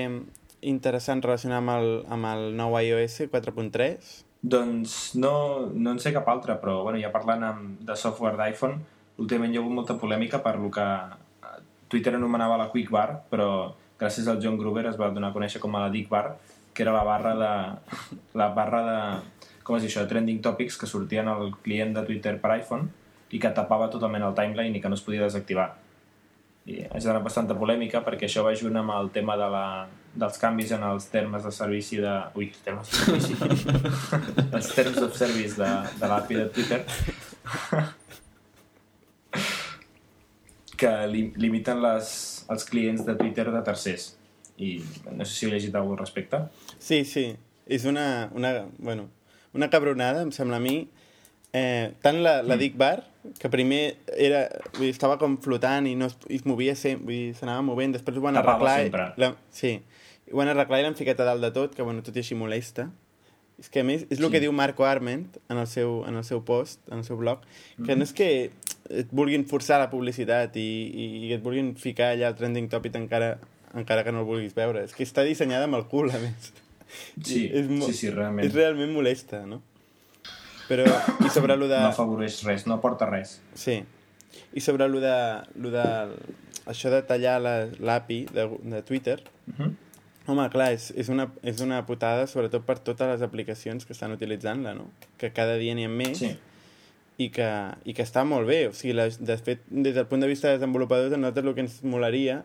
interessant 0.61 1.21
relacionada 1.21 1.59
amb 1.59 1.73
el, 1.75 1.89
amb 2.15 2.25
el 2.31 2.45
nou 2.55 2.77
iOS 2.79 3.19
4.3? 3.27 4.11
Doncs 4.41 5.13
no, 5.21 5.69
no 5.69 5.91
en 5.93 5.99
sé 6.01 6.09
cap 6.13 6.29
altre, 6.31 6.55
però 6.57 6.81
bueno, 6.81 6.97
ja 7.01 7.11
parlant 7.13 7.43
amb, 7.45 7.81
de 7.85 7.95
software 7.95 8.39
d'iPhone, 8.39 8.79
últimament 9.21 9.53
hi 9.53 9.59
ha 9.59 9.61
hagut 9.61 9.75
molta 9.77 9.97
polèmica 10.01 10.39
per 10.41 10.55
lo 10.57 10.71
que 10.73 10.85
eh, 10.85 11.59
Twitter 11.87 12.15
anomenava 12.17 12.57
la 12.57 12.71
Quick 12.71 12.89
Bar, 12.89 13.21
però 13.29 13.51
gràcies 14.01 14.25
al 14.27 14.41
John 14.41 14.57
Gruber 14.57 14.87
es 14.89 14.97
va 14.97 15.11
donar 15.13 15.29
a 15.29 15.35
conèixer 15.35 15.61
com 15.61 15.77
a 15.77 15.83
la 15.85 15.91
Dick 15.93 16.09
Bar, 16.09 16.25
que 16.73 16.81
era 16.81 16.95
la 16.95 17.05
barra 17.05 17.35
de... 17.37 17.51
la 18.41 18.49
barra 18.57 18.81
de... 18.87 18.97
com 19.61 19.77
es 19.77 19.85
diu 19.85 19.93
això? 19.93 20.07
Trending 20.09 20.41
Topics 20.41 20.79
que 20.81 20.89
sortien 20.89 21.29
al 21.29 21.53
client 21.61 21.93
de 21.93 22.05
Twitter 22.07 22.39
per 22.41 22.55
iPhone 22.57 22.89
i 23.31 23.39
que 23.39 23.53
tapava 23.55 23.91
totalment 23.93 24.25
el 24.25 24.35
timeline 24.35 24.79
i 24.79 24.81
que 24.81 24.89
no 24.89 24.97
es 24.97 25.05
podia 25.05 25.21
desactivar. 25.21 25.69
I 26.65 26.81
ha 26.89 26.97
generat 26.97 27.21
bastanta 27.25 27.53
polèmica 27.57 28.01
perquè 28.05 28.25
això 28.25 28.41
va 28.47 28.57
junt 28.57 28.81
amb 28.81 28.93
el 28.97 29.13
tema 29.13 29.37
de 29.37 29.53
la, 29.53 29.65
dels 30.13 30.37
canvis 30.41 30.71
en 30.75 30.83
els 30.83 31.05
termes 31.11 31.43
de 31.47 31.51
servici 31.55 31.97
de... 32.03 32.13
Ui, 32.35 32.49
termes 32.65 32.89
de 32.91 32.97
servici. 32.97 33.35
els 34.51 34.71
terms 34.75 34.97
of 35.05 35.15
service 35.17 35.55
de, 35.59 35.69
de 36.01 36.09
l'API 36.11 36.39
de 36.41 36.47
Twitter 36.55 36.81
que 40.81 40.91
li, 41.11 41.27
limiten 41.37 41.81
les, 41.83 42.09
els 42.49 42.65
clients 42.69 43.03
de 43.05 43.15
Twitter 43.19 43.47
de 43.53 43.61
tercers. 43.65 44.07
I 44.61 44.75
no 45.13 45.25
sé 45.25 45.33
si 45.35 45.45
heu 45.47 45.53
llegit 45.53 45.75
alguna 45.77 45.99
al 45.99 46.03
respecte. 46.05 46.39
Sí, 46.81 47.03
sí. 47.05 47.27
És 47.71 47.85
una, 47.89 48.29
una, 48.37 48.65
bueno, 48.81 49.07
una 49.53 49.69
cabronada, 49.69 50.23
em 50.25 50.31
sembla 50.33 50.57
a 50.57 50.63
mi. 50.63 50.75
Eh, 51.53 51.91
tant 52.01 52.21
la, 52.23 52.39
la 52.47 52.57
Dick 52.57 52.77
Bar, 52.79 53.03
que 53.37 53.49
primer 53.53 53.97
era, 54.15 54.45
vull 54.73 54.87
dir, 54.87 54.93
estava 54.95 55.17
com 55.21 55.35
flotant 55.43 55.85
i 55.89 55.93
no 55.99 56.07
es, 56.09 56.15
i 56.31 56.39
es 56.39 56.45
movia 56.49 56.73
sempre, 56.79 57.05
vull 57.05 57.17
dir, 57.17 57.33
s'anava 57.37 57.61
movent, 57.67 57.93
després 57.97 58.17
ho 58.17 58.23
van 58.25 58.37
Tapava 58.39 58.55
arreglar... 58.57 58.77
i- 58.79 58.89
sempre. 58.89 59.07
La, 59.21 59.31
sí, 59.53 59.73
ho 60.31 60.37
van 60.37 60.47
arreglar 60.51 60.79
i 60.79 60.83
l'han 60.83 60.95
ficat 60.95 61.19
a 61.19 61.25
dalt 61.25 61.41
de 61.41 61.51
tot, 61.51 61.75
que 61.75 61.83
bueno, 61.83 62.01
tot 62.03 62.15
i 62.15 62.19
així 62.23 62.35
molesta. 62.35 62.89
És 63.59 63.69
que 63.69 63.81
a 63.81 63.83
més, 63.83 64.07
és 64.09 64.17
el 64.19 64.25
Sí. 64.25 64.31
que 64.31 64.39
diu 64.41 64.51
Marco 64.51 64.85
Arment 64.85 65.27
en 65.49 65.57
el 65.57 65.67
seu, 65.67 66.03
en 66.07 66.15
el 66.17 66.23
seu 66.23 66.41
post, 66.43 66.79
en 66.89 66.97
el 66.99 67.03
seu 67.05 67.17
blog, 67.17 67.41
que 67.85 67.95
no 67.95 68.03
és 68.03 68.13
que 68.13 68.49
et 68.89 69.07
vulguin 69.11 69.45
forçar 69.45 69.77
la 69.79 69.89
publicitat 69.91 70.55
i, 70.57 70.63
i, 70.93 71.05
i 71.27 71.33
et 71.33 71.43
vulguin 71.43 71.75
ficar 71.75 72.13
allà 72.15 72.27
el 72.31 72.35
trending 72.35 72.69
topic 72.71 72.95
encara, 72.95 73.37
encara 73.75 74.03
que 74.03 74.11
no 74.11 74.19
el 74.23 74.25
vulguis 74.25 74.55
veure. 74.55 74.83
És 74.83 74.93
que 74.97 75.03
està 75.05 75.23
dissenyada 75.23 75.65
amb 75.69 75.75
el 75.77 75.85
cul, 75.91 76.09
a 76.09 76.17
més. 76.19 76.51
Sí, 77.23 77.45
és 77.53 77.67
sí, 77.85 77.93
sí, 77.93 78.09
realment. 78.09 78.47
És 78.47 78.53
realment 78.55 78.91
molesta, 78.91 79.45
no? 79.45 79.61
Però, 80.67 80.85
i 81.25 81.29
sobre 81.29 81.55
lo 81.59 81.67
de... 81.67 81.77
No 81.77 81.91
afavoreix 81.91 82.41
res, 82.47 82.65
no 82.65 82.75
aporta 82.79 83.05
res. 83.09 83.41
Sí. 83.53 83.83
I 84.55 84.61
sobre 84.63 84.87
lo 84.89 84.99
de... 85.03 85.13
Lo 85.61 85.69
de 85.69 85.85
això 86.71 86.89
de 86.93 87.01
tallar 87.03 87.39
la- 87.41 87.67
l'API 87.79 88.25
de, 88.33 88.49
de 88.73 88.81
Twitter, 88.83 89.19
Uh 89.51 89.53
-huh. 89.57 89.71
Home, 90.31 90.47
clar, 90.53 90.71
és, 90.75 90.89
és, 90.97 91.09
una, 91.13 91.27
és 91.43 91.59
una 91.63 91.81
putada 91.87 92.25
sobretot 92.27 92.63
per 92.67 92.79
totes 92.79 93.09
les 93.13 93.21
aplicacions 93.25 93.85
que 93.85 93.93
estan 93.93 94.13
utilitzant-la, 94.15 94.73
no? 94.77 94.87
Que 95.21 95.31
cada 95.35 95.57
dia 95.61 95.75
n'hi 95.77 95.85
ha 95.85 95.91
més 95.91 96.17
Sí. 96.21 96.31
i, 97.21 97.29
que, 97.29 97.47
i 97.85 97.93
que 97.93 98.03
està 98.07 98.23
molt 98.25 98.47
bé. 98.49 98.63
O 98.71 98.73
sigui, 98.73 98.95
la, 98.97 99.09
de 99.11 99.37
fet, 99.37 99.61
des 99.69 99.95
del 99.95 100.07
punt 100.09 100.23
de 100.23 100.27
vista 100.31 100.49
de 100.49 100.57
desenvolupadors, 100.57 101.13
a 101.13 101.19
nosaltres 101.21 101.45
el 101.51 101.55
que 101.57 101.65
ens 101.67 101.79
molaria 101.83 102.41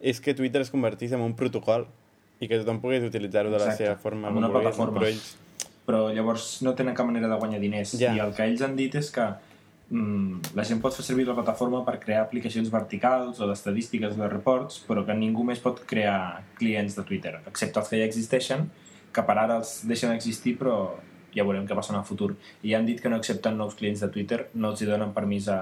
és 0.00 0.20
que 0.20 0.34
Twitter 0.34 0.62
es 0.62 0.70
convertís 0.70 1.12
en 1.16 1.24
un 1.24 1.34
protocol 1.34 1.88
i 2.38 2.46
que 2.46 2.60
tothom 2.60 2.78
pogués 2.82 3.02
utilitzar-ho 3.02 3.50
de 3.50 3.58
la 3.58 3.72
seva 3.74 3.96
forma. 3.98 4.28
com 4.28 4.36
una 4.38 4.50
plataforma. 4.52 5.00
Però 5.00 5.08
ells... 5.10 5.36
però 5.88 6.02
llavors 6.14 6.58
no 6.62 6.74
tenen 6.78 6.94
cap 6.94 7.08
manera 7.08 7.26
de 7.30 7.38
guanyar 7.40 7.58
diners. 7.62 7.96
Ja. 7.98 8.12
I 8.14 8.20
el 8.22 8.34
que 8.36 8.44
ells 8.46 8.62
han 8.62 8.76
dit 8.78 8.94
és 9.00 9.08
que 9.10 9.24
mm, 9.90 10.54
la 10.58 10.64
gent 10.68 10.80
pot 10.82 10.94
fer 10.96 11.04
servir 11.06 11.26
la 11.28 11.36
plataforma 11.36 11.84
per 11.86 11.98
crear 12.02 12.24
aplicacions 12.24 12.70
verticals 12.72 13.40
o 13.40 13.48
d'estadístiques 13.50 14.16
de 14.18 14.28
reports, 14.28 14.82
però 14.88 15.04
que 15.06 15.16
ningú 15.16 15.46
més 15.46 15.62
pot 15.64 15.84
crear 15.88 16.44
clients 16.58 16.96
de 16.98 17.04
Twitter, 17.08 17.38
excepte 17.46 17.80
els 17.82 17.92
que 17.92 18.00
ja 18.00 18.08
existeixen, 18.08 18.68
que 19.14 19.24
per 19.24 19.36
ara 19.36 19.58
els 19.62 19.80
deixen 19.88 20.12
existir, 20.14 20.56
però 20.60 20.78
ja 21.34 21.44
veurem 21.44 21.66
què 21.68 21.76
passa 21.76 21.92
en 21.92 22.00
el 22.00 22.06
futur. 22.08 22.34
I 22.64 22.74
han 22.74 22.86
dit 22.88 23.00
que 23.00 23.10
no 23.12 23.18
accepten 23.20 23.56
nous 23.58 23.74
clients 23.78 24.00
de 24.04 24.10
Twitter, 24.12 24.46
no 24.54 24.72
els 24.72 24.82
hi 24.82 24.88
donen 24.88 25.12
permís 25.16 25.48
a, 25.52 25.58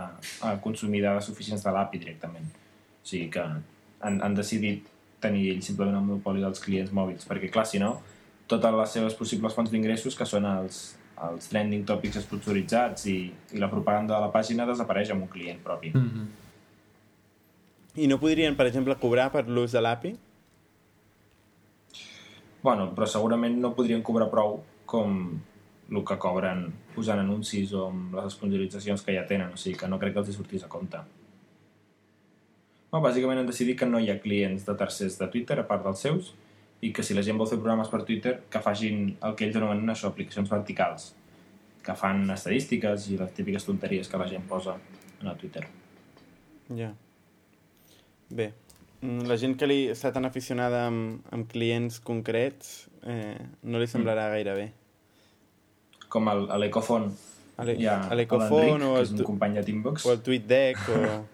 a 0.47 0.57
consumir 0.63 1.03
dades 1.05 1.27
suficients 1.29 1.65
de 1.65 1.73
l'API 1.75 2.03
directament. 2.03 2.51
O 3.03 3.07
sigui 3.07 3.31
que 3.35 3.43
han, 3.43 4.21
han 4.23 4.37
decidit 4.37 4.87
tenir 5.23 5.49
ells 5.55 5.71
simplement 5.71 5.99
el 5.99 6.07
monopoli 6.07 6.45
dels 6.45 6.63
clients 6.63 6.93
mòbils, 6.95 7.27
perquè 7.29 7.51
clar, 7.53 7.67
si 7.69 7.81
no, 7.83 7.97
totes 8.51 8.77
les 8.79 8.95
seves 8.99 9.17
possibles 9.19 9.55
fonts 9.57 9.73
d'ingressos, 9.73 10.17
que 10.19 10.27
són 10.29 10.47
els, 10.49 10.83
els 11.25 11.49
trending 11.49 11.85
topics 11.89 12.19
esponsoritzats 12.21 13.07
i, 13.09 13.17
i 13.57 13.61
la 13.61 13.71
propaganda 13.73 14.15
de 14.15 14.21
la 14.27 14.33
pàgina, 14.33 14.67
desapareix 14.69 15.11
amb 15.15 15.25
un 15.25 15.31
client 15.33 15.63
propi. 15.65 15.93
Mm 15.95 16.11
-hmm. 16.11 16.27
I 17.97 18.07
no 18.07 18.19
podrien, 18.21 18.57
per 18.57 18.67
exemple, 18.67 18.97
cobrar 19.01 19.31
per 19.33 19.49
l'ús 19.49 19.73
de 19.73 19.81
l'API? 19.81 20.17
Bueno, 22.63 22.93
però 22.95 23.07
segurament 23.07 23.57
no 23.61 23.75
podrien 23.75 24.03
cobrar 24.03 24.29
prou 24.31 24.63
com 24.85 25.41
el 25.91 26.05
que 26.05 26.19
cobren 26.19 26.73
posant 26.95 27.21
anuncis 27.23 27.73
o 27.73 27.87
amb 27.89 28.15
les 28.15 28.33
sponsoritzacions 28.33 29.03
que 29.03 29.15
ja 29.15 29.27
tenen, 29.27 29.53
o 29.55 29.57
sigui 29.57 29.77
que 29.79 29.89
no 29.89 29.99
crec 29.99 30.13
que 30.13 30.19
els 30.19 30.29
hi 30.29 30.33
sortís 30.33 30.65
a 30.65 30.69
compte. 30.69 30.99
Bueno, 32.91 33.07
bàsicament 33.07 33.39
han 33.39 33.47
decidit 33.47 33.79
que 33.79 33.87
no 33.87 33.99
hi 33.99 34.11
ha 34.11 34.21
clients 34.21 34.67
de 34.67 34.75
tercers 34.75 35.19
de 35.19 35.29
Twitter 35.29 35.59
a 35.61 35.67
part 35.69 35.85
dels 35.85 35.99
seus 35.99 36.35
i 36.85 36.93
que 36.93 37.03
si 37.03 37.15
la 37.17 37.23
gent 37.25 37.39
vol 37.41 37.49
fer 37.49 37.59
programes 37.59 37.89
per 37.89 38.03
Twitter 38.05 38.35
que 38.51 38.61
facin 38.61 39.17
el 39.25 39.35
que 39.37 39.47
ells 39.47 39.57
anomenen 39.57 39.89
això, 39.95 40.11
aplicacions 40.13 40.51
verticals 40.51 41.15
que 41.87 41.95
fan 41.95 42.25
estadístiques 42.35 43.09
i 43.13 43.17
les 43.21 43.33
típiques 43.33 43.65
tonteries 43.65 44.09
que 44.11 44.19
la 44.19 44.27
gent 44.29 44.45
posa 44.51 44.75
en 45.23 45.29
el 45.31 45.37
Twitter. 45.39 45.63
Ja. 46.77 46.91
Bé, 48.29 48.49
mm, 49.01 49.23
la 49.31 49.37
gent 49.39 49.55
que 49.57 49.69
li 49.71 49.87
està 49.93 50.11
tan 50.13 50.27
aficionada 50.27 50.87
amb, 50.89 51.23
amb 51.33 51.47
clients 51.49 52.01
concrets 52.03 52.89
eh, 53.07 53.39
no 53.63 53.79
li 53.79 53.87
semblarà 53.87 54.29
gaire 54.35 54.55
bé. 54.59 54.67
Com 56.11 56.27
l'Ecofon 56.59 57.09
l'Ecofon 57.65 58.83
o 58.83 58.97
el 58.99 59.03
és 59.07 59.13
un 59.15 59.19
tu- 59.23 59.25
company 59.25 59.55
de 59.57 59.63
Teambox. 59.65 60.05
O 60.07 60.13
el 60.13 60.21
TweetDeck 60.27 60.89
o... 60.93 61.25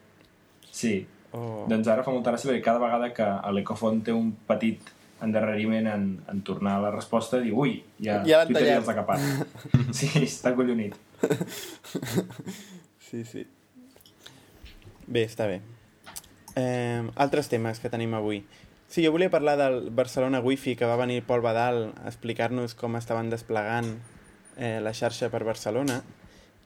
Sí, 0.70 1.06
o... 1.32 1.64
Doncs 1.68 1.88
ara 1.88 2.04
fa 2.04 2.12
molta 2.14 2.30
gràcia 2.30 2.50
perquè 2.50 2.62
cada 2.64 2.78
vegada 2.82 3.08
que 3.16 3.24
a 3.26 3.50
l'Ecofont 3.52 4.02
té 4.04 4.12
un 4.14 4.30
petit 4.46 4.92
endarreriment 5.22 5.86
en, 5.88 6.06
en 6.28 6.42
tornar 6.42 6.76
a 6.78 6.82
la 6.86 6.90
resposta, 6.94 7.38
diu, 7.40 7.58
ui, 7.62 7.76
ja, 8.02 8.20
Ja 8.26 8.42
l'han 8.44 8.54
ja 8.54 8.80
tallat. 8.82 8.88
ha 8.88 8.94
capat. 8.94 9.20
sí, 9.98 10.10
està 10.24 10.54
collonit. 10.58 10.96
Sí, 12.98 13.24
sí. 13.28 13.46
Bé, 15.06 15.24
està 15.26 15.46
bé. 15.50 15.60
Eh, 16.56 17.02
altres 17.16 17.48
temes 17.52 17.80
que 17.80 17.90
tenim 17.92 18.14
avui. 18.16 18.42
Sí, 18.92 19.04
jo 19.04 19.12
volia 19.12 19.30
parlar 19.32 19.56
del 19.56 19.90
Barcelona 19.90 20.40
Wi-Fi, 20.44 20.76
que 20.76 20.88
va 20.88 20.98
venir 21.00 21.22
Pol 21.24 21.40
Badal 21.44 21.92
a 22.02 22.08
explicar-nos 22.10 22.74
com 22.76 22.96
estaven 22.98 23.30
desplegant 23.32 23.94
eh, 24.56 24.80
la 24.84 24.92
xarxa 24.92 25.30
per 25.32 25.44
Barcelona. 25.48 26.02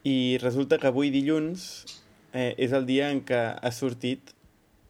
I 0.06 0.38
resulta 0.42 0.78
que 0.82 0.90
avui 0.90 1.10
dilluns 1.14 1.84
eh, 2.32 2.54
és 2.58 2.74
el 2.74 2.86
dia 2.86 3.10
en 3.14 3.22
què 3.26 3.42
ha 3.54 3.72
sortit 3.74 4.34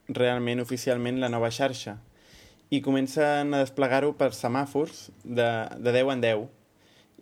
realment 0.09 0.61
oficialment 0.65 1.21
la 1.21 1.29
nova 1.33 1.51
xarxa. 1.53 1.99
I 2.71 2.81
comencen 2.83 3.55
a 3.55 3.61
desplegar-ho 3.63 4.15
per 4.19 4.33
semàfors 4.35 5.11
de, 5.23 5.47
de 5.79 5.93
10 5.95 6.13
en 6.17 6.21
10. 6.25 6.47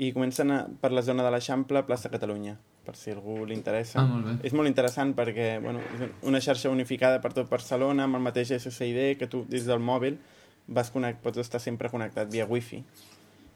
I 0.04 0.12
comencen 0.16 0.50
a, 0.50 0.62
per 0.80 0.90
la 0.92 1.02
zona 1.04 1.22
de 1.26 1.30
l'Eixample, 1.34 1.82
plaça 1.86 2.08
Catalunya, 2.10 2.56
per 2.86 2.96
si 2.96 3.12
algú 3.12 3.44
li 3.46 3.54
interessa. 3.54 4.00
Ah, 4.00 4.06
molt 4.08 4.24
bé. 4.26 4.34
És 4.48 4.54
molt 4.56 4.68
interessant 4.70 5.12
perquè 5.14 5.58
bueno, 5.62 5.82
és 5.94 6.08
una 6.26 6.40
xarxa 6.40 6.70
unificada 6.72 7.20
per 7.20 7.32
tot 7.36 7.50
Barcelona 7.52 8.08
amb 8.08 8.16
el 8.18 8.24
mateix 8.24 8.50
SSID 8.56 9.18
que 9.20 9.28
tu 9.30 9.44
des 9.48 9.66
del 9.68 9.78
mòbil 9.84 10.16
vas 10.66 10.88
connect, 10.90 11.20
pots 11.20 11.38
estar 11.42 11.60
sempre 11.60 11.90
connectat 11.92 12.30
via 12.32 12.46
wifi 12.48 12.80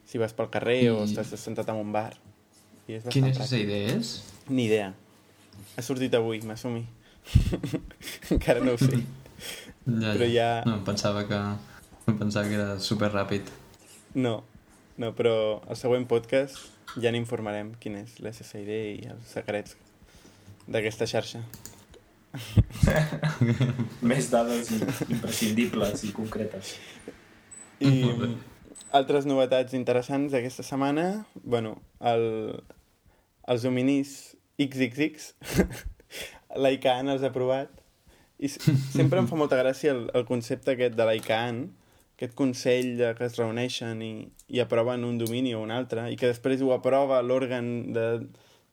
si 0.05 0.17
vas 0.21 0.33
pel 0.37 0.49
carrer 0.53 0.83
I- 0.83 0.89
o 0.93 1.03
estàs 1.05 1.33
sentat 1.41 1.67
en 1.73 1.81
un 1.81 1.91
bar. 1.91 2.13
I 2.87 2.99
és 2.99 3.03
Quin 3.09 3.25
bastant 3.25 3.33
pràctic. 3.33 3.49
SSID 3.49 3.97
és? 3.97 4.13
Ni 4.49 4.65
idea. 4.69 4.93
Ha 5.77 5.81
sortit 5.85 6.13
avui, 6.17 6.39
m'assumi. 6.45 6.85
Encara 8.33 8.61
no 8.63 8.73
ho 8.77 8.77
sé. 8.77 9.01
Ja, 9.89 10.11
Però 10.13 10.25
ja- 10.29 10.61
No, 10.67 10.75
em 10.77 10.81
pensava 10.85 11.23
que... 11.25 11.37
Em 12.09 12.17
pensava 12.17 12.49
que 12.49 12.57
era 12.57 12.79
super 12.81 13.11
ràpid. 13.13 13.49
No, 14.17 14.39
no, 14.97 15.11
però 15.13 15.33
al 15.69 15.77
següent 15.77 16.07
podcast 16.09 16.97
ja 16.97 17.11
n'informarem 17.13 17.75
quin 17.81 17.99
és 18.01 18.17
l'SSID 18.23 18.71
i 18.73 19.11
els 19.13 19.33
secrets 19.37 19.75
d'aquesta 20.65 21.05
xarxa. 21.09 21.43
Més 24.09 24.29
dades 24.33 24.71
imprescindibles 25.07 26.03
i 26.09 26.13
concretes. 26.13 26.75
I 27.79 27.93
altres 28.91 29.27
novetats 29.29 29.77
interessants 29.77 30.33
d'aquesta 30.33 30.65
setmana, 30.65 31.25
bueno, 31.43 31.77
el, 32.01 32.25
els 33.49 33.65
dominis 33.65 34.15
XXX, 34.59 35.33
l'ICANN 36.57 37.09
els 37.13 37.25
ha 37.25 37.29
aprovat, 37.29 37.71
i 38.39 38.49
sempre 38.49 39.19
em 39.19 39.27
fa 39.29 39.37
molta 39.39 39.59
gràcia 39.59 39.93
el, 39.93 40.07
el 40.15 40.25
concepte 40.27 40.73
aquest 40.73 40.97
de 40.97 41.05
l'ICANN, 41.05 41.67
aquest 42.19 42.35
consell 42.35 42.97
de, 42.99 43.13
que 43.15 43.23
es 43.29 43.37
reuneixen 43.39 44.01
i, 44.03 44.13
i 44.51 44.59
aproven 44.59 45.05
un 45.07 45.15
domini 45.21 45.53
o 45.55 45.61
un 45.63 45.71
altre, 45.71 46.09
i 46.11 46.17
que 46.19 46.27
després 46.27 46.59
ho 46.59 46.73
aprova 46.75 47.21
l'òrgan 47.23 47.69
de, 47.95 48.07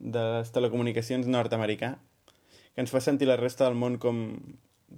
de 0.02 0.24
les 0.34 0.50
telecomunicacions 0.50 1.28
nord-americà, 1.30 1.92
que 2.74 2.82
ens 2.82 2.90
fa 2.90 2.98
sentir 3.04 3.28
la 3.30 3.38
resta 3.38 3.68
del 3.68 3.78
món 3.78 4.00
com 4.02 4.24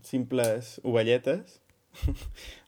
simples 0.01 0.79
ovelletes, 0.81 1.61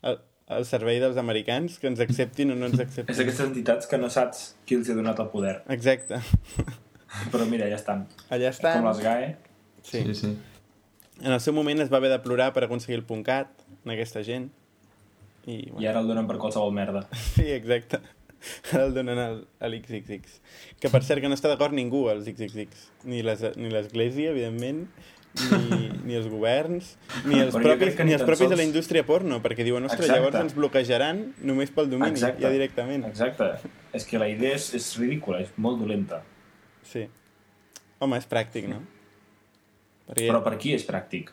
al, 0.06 0.20
al 0.52 0.68
servei 0.68 1.00
dels 1.00 1.16
americans, 1.16 1.80
que 1.80 1.88
ens 1.88 2.04
acceptin 2.04 2.52
o 2.52 2.60
no 2.60 2.68
ens 2.68 2.76
acceptin. 2.76 3.14
És 3.16 3.25
d'aquestes 3.25 3.49
entitats 3.49 3.88
que 3.88 4.02
no 4.04 4.12
saps 4.12 4.50
qui 4.68 4.76
els 4.76 4.92
ha 4.92 5.00
donat 5.00 5.25
el 5.25 5.32
poder. 5.32 5.62
Exacte. 5.72 6.20
Però 7.32 7.49
mira, 7.49 7.72
ja 7.72 7.80
estan. 7.80 8.04
Allà 8.28 8.52
estan. 8.52 8.82
Com 8.82 8.92
les 8.92 9.00
GAE. 9.08 9.34
Sí. 9.80 10.04
sí, 10.04 10.14
sí. 10.26 10.37
En 11.25 11.32
el 11.32 11.40
seu 11.40 11.56
moment 11.56 11.80
es 11.80 11.88
va 11.88 12.04
haver 12.04 12.12
de 12.12 12.20
plorar 12.20 12.52
per 12.52 12.68
aconseguir 12.68 13.00
el 13.00 13.25
.cat 13.25 13.64
en 13.80 13.96
aquesta 13.96 14.20
gent. 14.28 14.50
I, 15.47 15.70
I 15.80 15.87
ara 15.88 16.00
el 16.02 16.09
donen 16.11 16.26
per 16.28 16.37
qualsevol 16.38 16.73
merda. 16.73 17.06
Sí, 17.37 17.47
exacte. 17.52 18.00
Ara 18.73 18.87
el 18.88 18.94
donen 18.97 19.18
al, 19.20 19.38
a 19.61 19.68
l'XXX. 19.68 20.40
Que 20.80 20.88
per 20.92 21.02
cert 21.04 21.20
que 21.20 21.28
no 21.28 21.37
està 21.37 21.49
d'acord 21.52 21.75
ningú 21.76 22.06
als 22.09 22.25
XXX. 22.28 22.87
Ni 23.04 23.23
les- 23.23 23.56
ni 23.56 23.68
l'Església, 23.73 24.30
evidentment, 24.32 24.87
ni, 25.37 25.90
ni 26.09 26.16
els 26.16 26.26
governs, 26.32 26.94
ni 27.28 27.37
els 27.40 27.52
Però 27.54 27.75
propis, 27.76 27.99
ni 28.00 28.06
ni 28.09 28.16
els 28.16 28.25
propis 28.25 28.47
de 28.49 28.54
sols- 28.54 28.62
la 28.62 28.64
indústria 28.68 29.04
porno, 29.06 29.42
perquè 29.44 29.62
diuen, 29.66 29.85
ostres, 29.85 30.06
Exacte. 30.09 30.18
llavors 30.23 30.40
ens 30.40 30.56
bloquejaran 30.56 31.20
només 31.44 31.70
pel 31.70 31.90
domini, 31.92 32.16
Exacte. 32.16 32.42
ja 32.42 32.50
directament. 32.50 33.04
Exacte. 33.11 33.50
És 33.92 34.06
que 34.09 34.18
la 34.18 34.28
idea 34.32 34.54
és, 34.56 34.70
és 34.75 34.88
ridícula, 34.99 35.40
és 35.44 35.52
molt 35.56 35.78
dolenta. 35.85 36.23
Sí. 36.82 37.04
Home, 38.00 38.16
és 38.16 38.26
pràctic, 38.28 38.66
no? 38.73 38.80
Perquè... 40.09 40.26
Però 40.30 40.40
per 40.42 40.56
qui 40.59 40.73
és 40.75 40.87
pràctic? 40.88 41.28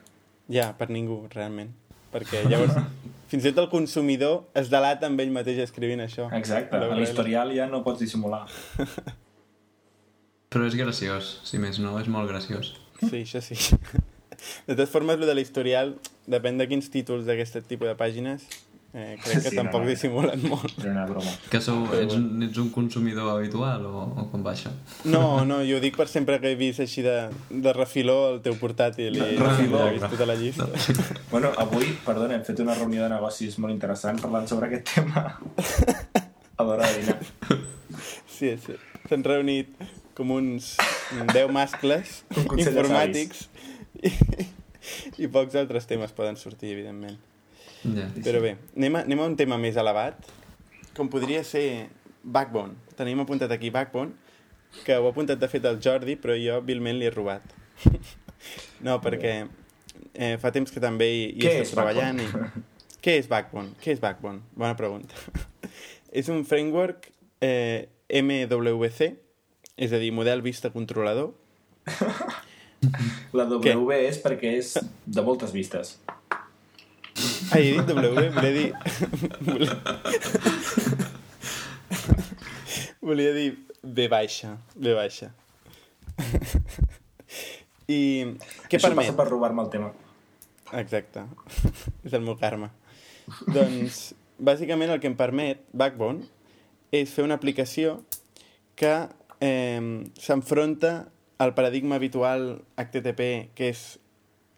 Ja, 0.52 0.74
per 0.78 0.90
ningú, 0.92 1.24
realment. 1.34 1.72
Perquè 2.14 2.44
llavors, 2.48 2.78
fins 3.32 3.46
i 3.46 3.52
tot 3.52 3.66
el 3.66 3.72
consumidor 3.72 4.44
es 4.58 4.72
delata 4.72 5.10
amb 5.10 5.20
ell 5.24 5.32
mateix 5.36 5.62
escrivint 5.66 6.04
això. 6.06 6.30
Exacte. 6.38 6.80
A 6.80 7.00
l'historial 7.00 7.54
ja 7.56 7.68
no 7.72 7.84
pots 7.86 8.04
dissimular. 8.06 8.46
Però 10.48 10.68
és 10.68 10.78
graciós, 10.80 11.38
si 11.44 11.60
més 11.60 11.80
no, 11.84 11.98
és 12.00 12.08
molt 12.12 12.30
graciós. 12.32 12.76
Sí, 13.02 13.24
això 13.26 13.44
sí. 13.44 13.58
De 14.68 14.76
totes 14.76 14.92
formes, 14.94 15.18
el 15.18 15.26
de 15.26 15.34
l'historial, 15.34 15.96
depèn 16.30 16.60
de 16.62 16.68
quins 16.70 16.88
títols 16.94 17.26
d'aquest 17.26 17.58
tipus 17.66 17.90
de 17.90 17.96
pàgines, 17.98 18.44
eh, 18.98 19.18
crec 19.22 19.44
que 19.44 19.50
Sí, 19.52 19.56
tampoc 19.56 19.84
no, 19.86 20.22
no. 20.42 20.50
molt. 20.56 20.74
Era 20.82 20.92
una 20.92 21.06
broma. 21.06 21.34
Que 21.52 21.60
sou, 21.62 21.84
ets, 21.94 22.16
un- 22.18 22.42
ets 22.48 22.58
un 22.58 22.72
consumidor 22.74 23.30
habitual 23.38 23.86
o, 23.86 24.02
o 24.18 24.26
com 24.32 24.42
va 24.46 24.56
això? 24.56 24.72
No, 25.06 25.46
no, 25.46 25.60
jo 25.68 25.78
ho 25.78 25.84
dic 25.84 25.96
per 26.00 26.08
sempre 26.10 26.40
que 26.42 26.52
he 26.52 26.58
vist 26.60 26.82
així 26.82 27.04
de, 27.06 27.16
de 27.50 27.74
refiló 27.78 28.18
el 28.34 28.42
teu 28.42 28.58
portàtil 28.58 29.16
i 29.22 29.38
refiló. 29.38 29.84
he 29.88 29.94
vist 30.00 30.10
tota 30.16 30.26
la 30.26 30.36
llista. 30.40 30.68
Bueno, 31.32 31.52
avui, 31.60 31.92
perdona, 32.06 32.36
hem 32.40 32.44
fet 32.48 32.60
una 32.64 32.74
reunió 32.74 33.04
de 33.04 33.10
negocis 33.12 33.58
molt 33.60 33.74
interessant 33.76 34.18
parlant 34.24 34.48
sobre 34.50 34.70
aquest 34.72 34.94
tema 34.96 35.26
a 36.58 36.64
l'hora 36.66 36.88
de 36.88 37.02
dinar. 37.04 37.20
Sí, 38.32 38.56
sí. 38.66 38.76
S'han 39.10 39.24
reunit 39.28 39.70
com 40.18 40.32
uns 40.34 40.72
10 41.34 41.52
mascles 41.54 42.24
Un 42.34 42.60
informàtics 42.64 43.44
i, 44.02 44.12
i 45.22 45.28
pocs 45.32 45.56
altres 45.60 45.86
temes 45.90 46.12
poden 46.18 46.38
sortir, 46.40 46.72
evidentment. 46.74 47.20
Però 48.26 48.42
bé, 48.44 48.56
anem 48.76 49.00
a, 49.00 49.04
anem 49.08 49.22
a 49.24 49.28
un 49.30 49.36
tema 49.40 49.58
més 49.62 49.78
elevat, 49.80 50.28
com 50.98 51.10
podria 51.12 51.44
ser 51.48 51.88
Backbone. 52.24 52.76
Tenim 52.98 53.22
apuntat 53.24 53.52
aquí 53.54 53.72
Backbone, 53.74 54.16
que 54.84 54.98
ho 54.98 55.08
ha 55.08 55.14
apuntat 55.14 55.40
de 55.40 55.50
fet 55.52 55.66
el 55.70 55.80
Jordi, 55.84 56.18
però 56.20 56.36
jo 56.38 56.60
vilment 56.66 57.00
li 57.00 57.08
he 57.08 57.14
robat. 57.14 57.44
no, 58.86 58.98
perquè 59.04 59.36
eh, 60.14 60.36
fa 60.42 60.52
temps 60.56 60.74
que 60.74 60.84
també 60.84 61.08
hi, 61.14 61.22
hi 61.38 61.48
és 61.48 61.62
estat 61.62 61.78
treballant. 61.78 62.24
I... 62.24 62.66
Què 63.04 63.20
és 63.22 63.30
Backbone? 63.32 63.76
Què 63.84 63.94
és 63.96 64.02
Backbone? 64.04 64.44
Bona 64.58 64.76
pregunta. 64.80 65.16
és 66.20 66.28
un 66.34 66.44
framework 66.48 67.12
eh, 67.46 67.88
MWC, 68.10 69.14
és 69.78 69.94
a 69.94 70.02
dir, 70.02 70.12
model 70.16 70.44
vista 70.46 70.74
controlador. 70.74 71.34
La 73.38 73.46
W 73.50 73.62
Què? 73.64 73.98
és 74.06 74.20
perquè 74.22 74.54
és 74.60 74.76
de 75.06 75.24
moltes 75.26 75.54
vistes. 75.56 75.98
Ah, 77.52 77.60
he 77.60 77.72
dit 77.72 77.88
W, 77.88 78.30
volia 78.36 78.54
dir... 78.56 78.74
volia... 79.48 79.76
volia 83.02 83.34
dir 83.34 83.48
B 83.84 84.08
baixa, 84.12 84.58
B 84.76 84.94
baixa. 84.98 85.32
I 87.88 88.00
què 88.68 88.78
Això 88.78 88.90
permet? 88.90 89.06
passa 89.06 89.16
per 89.16 89.28
robar-me 89.30 89.64
el 89.64 89.70
tema. 89.72 89.94
Exacte, 90.76 91.24
és 92.04 92.16
el 92.18 92.26
meu 92.26 92.36
karma. 92.40 92.72
doncs, 93.48 94.14
bàsicament 94.40 94.92
el 94.92 95.00
que 95.04 95.08
em 95.08 95.16
permet 95.20 95.64
Backbone 95.72 96.28
és 96.96 97.12
fer 97.12 97.24
una 97.24 97.38
aplicació 97.40 98.02
que 98.80 98.94
eh, 99.44 100.04
s'enfronta 100.20 100.94
al 101.40 101.54
paradigma 101.56 101.96
habitual 101.96 102.58
HTTP 102.76 103.54
que 103.56 103.72
és 103.72 103.86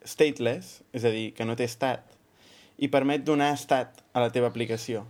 stateless, 0.07 0.79
és 0.95 1.05
a 1.05 1.13
dir, 1.13 1.29
que 1.37 1.45
no 1.45 1.57
té 1.59 1.67
estat, 1.69 2.17
i 2.79 2.87
permet 2.87 3.25
donar 3.27 3.51
estat 3.53 3.99
a 4.13 4.23
la 4.23 4.31
teva 4.31 4.47
aplicació. 4.47 5.03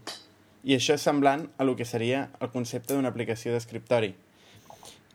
I 0.66 0.76
això 0.76 0.98
és 0.98 1.06
semblant 1.06 1.46
a 1.58 1.64
lo 1.64 1.76
que 1.78 1.86
seria 1.86 2.28
el 2.42 2.50
concepte 2.52 2.96
d'una 2.96 3.14
aplicació 3.14 3.54
d'escriptori. 3.54 4.16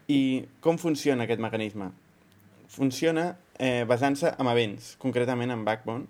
I 0.08 0.20
com 0.64 0.78
funciona 0.78 1.26
aquest 1.26 1.42
mecanisme? 1.42 1.90
Funciona 2.70 3.34
eh, 3.58 3.84
basant-se 3.88 4.34
en 4.38 4.50
events, 4.50 4.94
concretament 5.02 5.52
en 5.52 5.64
Backbone, 5.66 6.06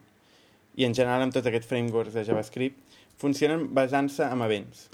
i 0.76 0.84
en 0.86 0.94
general 0.94 1.24
amb 1.24 1.34
tots 1.34 1.48
aquests 1.48 1.70
frameworks 1.70 2.14
de 2.14 2.24
JavaScript, 2.26 2.78
funcionen 3.18 3.68
basant-se 3.74 4.26
en 4.26 4.42
events. 4.44 4.88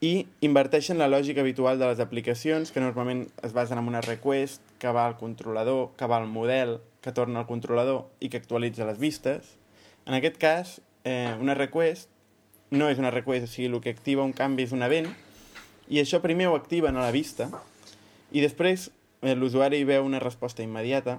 I 0.00 0.26
inverteixen 0.46 1.00
la 1.00 1.08
lògica 1.10 1.42
habitual 1.42 1.78
de 1.78 1.88
les 1.90 2.00
aplicacions, 2.00 2.70
que 2.72 2.82
normalment 2.82 3.24
es 3.44 3.54
basen 3.54 3.80
en 3.80 3.88
una 3.90 4.02
request 4.04 4.62
que 4.78 4.92
va 4.94 5.06
al 5.06 5.16
controlador, 5.18 5.90
que 5.98 6.06
va 6.06 6.20
al 6.20 6.28
model, 6.30 6.78
que 7.02 7.12
torna 7.12 7.40
al 7.42 7.48
controlador 7.48 8.06
i 8.20 8.30
que 8.30 8.38
actualitza 8.38 8.86
les 8.86 9.00
vistes. 9.02 9.56
En 10.06 10.14
aquest 10.14 10.38
cas, 10.40 10.78
eh, 11.08 11.32
una 11.40 11.56
request 11.56 12.12
no 12.70 12.88
és 12.92 13.00
una 13.00 13.10
request, 13.10 13.46
o 13.46 13.50
sigui, 13.50 13.68
el 13.70 13.80
que 13.80 13.92
activa 13.94 14.24
un 14.26 14.34
canvi 14.36 14.66
és 14.66 14.74
un 14.76 14.84
event, 14.84 15.08
i 15.88 16.00
això 16.02 16.20
primer 16.24 16.50
ho 16.50 16.56
activen 16.56 16.96
a 16.96 17.04
la 17.06 17.12
vista, 17.14 17.48
i 18.32 18.44
després 18.44 18.90
eh, 19.22 19.34
l'usuari 19.34 19.80
veu 19.88 20.04
una 20.04 20.20
resposta 20.20 20.64
immediata, 20.64 21.18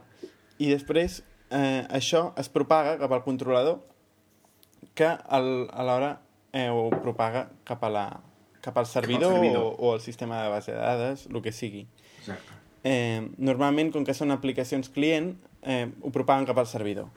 i 0.59 0.69
després 0.69 1.21
eh, 1.49 1.85
això 1.89 2.29
es 2.37 2.51
propaga 2.53 2.97
cap 3.01 3.13
al 3.15 3.25
controlador, 3.25 3.81
que 4.93 5.09
al, 5.09 5.69
alhora 5.73 6.19
eh, 6.53 6.69
ho 6.69 6.89
propaga 7.01 7.47
cap, 7.65 7.83
a 7.83 7.89
la, 7.93 8.05
cap 8.61 8.77
al 8.77 8.85
servidor, 8.85 9.39
servidor. 9.39 9.73
O, 9.73 9.89
o 9.89 9.93
al 9.93 10.01
sistema 10.05 10.43
de 10.43 10.49
base 10.53 10.71
de 10.71 10.77
dades, 10.77 11.27
el 11.31 11.41
que 11.41 11.55
sigui. 11.55 11.87
Exacte. 12.19 12.57
Eh, 12.83 13.25
normalment, 13.37 13.89
com 13.91 14.05
que 14.07 14.15
són 14.15 14.31
aplicacions 14.31 14.91
client, 14.93 15.33
eh, 15.63 15.89
ho 15.89 16.13
propaguen 16.15 16.47
cap 16.47 16.61
al 16.61 16.69
servidor. 16.69 17.09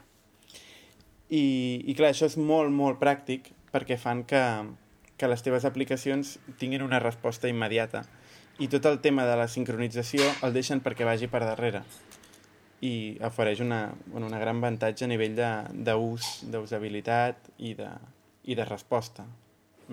I, 1.33 1.45
I 1.89 1.97
clar, 1.97 2.13
això 2.13 2.29
és 2.29 2.37
molt, 2.37 2.73
molt 2.75 3.01
pràctic 3.01 3.53
perquè 3.73 3.97
fan 3.97 4.23
que, 4.29 4.43
que 5.17 5.31
les 5.31 5.45
teves 5.45 5.65
aplicacions 5.65 6.37
tinguin 6.61 6.85
una 6.85 7.01
resposta 7.01 7.49
immediata. 7.49 8.05
I 8.61 8.69
tot 8.69 8.85
el 8.91 9.01
tema 9.01 9.25
de 9.25 9.37
la 9.41 9.49
sincronització 9.49 10.27
el 10.45 10.53
deixen 10.53 10.83
perquè 10.85 11.09
vagi 11.09 11.31
per 11.33 11.41
darrere. 11.47 11.83
I 12.85 13.17
ofereix 13.25 13.63
una, 13.65 13.87
bueno, 14.07 14.27
una 14.27 14.41
gran 14.43 14.61
avantatge 14.61 15.07
a 15.07 15.09
nivell 15.09 15.39
d'ús, 15.73 16.43
d'usabilitat 16.53 17.49
i 17.65 17.73
de, 17.79 17.89
i 18.45 18.59
de 18.59 18.67
resposta. 18.69 19.25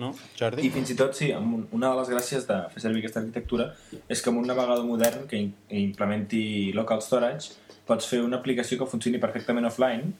No, 0.00 0.12
Jordi? 0.38 0.66
I 0.66 0.70
fins 0.72 0.92
i 0.92 0.96
tot, 0.98 1.16
sí, 1.16 1.30
una 1.32 1.88
de 1.88 1.96
les 1.98 2.10
gràcies 2.12 2.44
de 2.48 2.56
fer 2.72 2.82
servir 2.84 3.00
aquesta 3.02 3.20
arquitectura 3.22 3.72
és 4.08 4.20
que 4.20 4.30
amb 4.30 4.42
un 4.42 4.48
navegador 4.48 4.84
modern 4.86 5.26
que 5.30 5.40
implementi 5.80 6.42
local 6.76 7.02
storage 7.04 7.56
pots 7.88 8.06
fer 8.06 8.20
una 8.22 8.38
aplicació 8.38 8.78
que 8.78 8.88
funcioni 8.90 9.18
perfectament 9.22 9.66
offline 9.68 10.12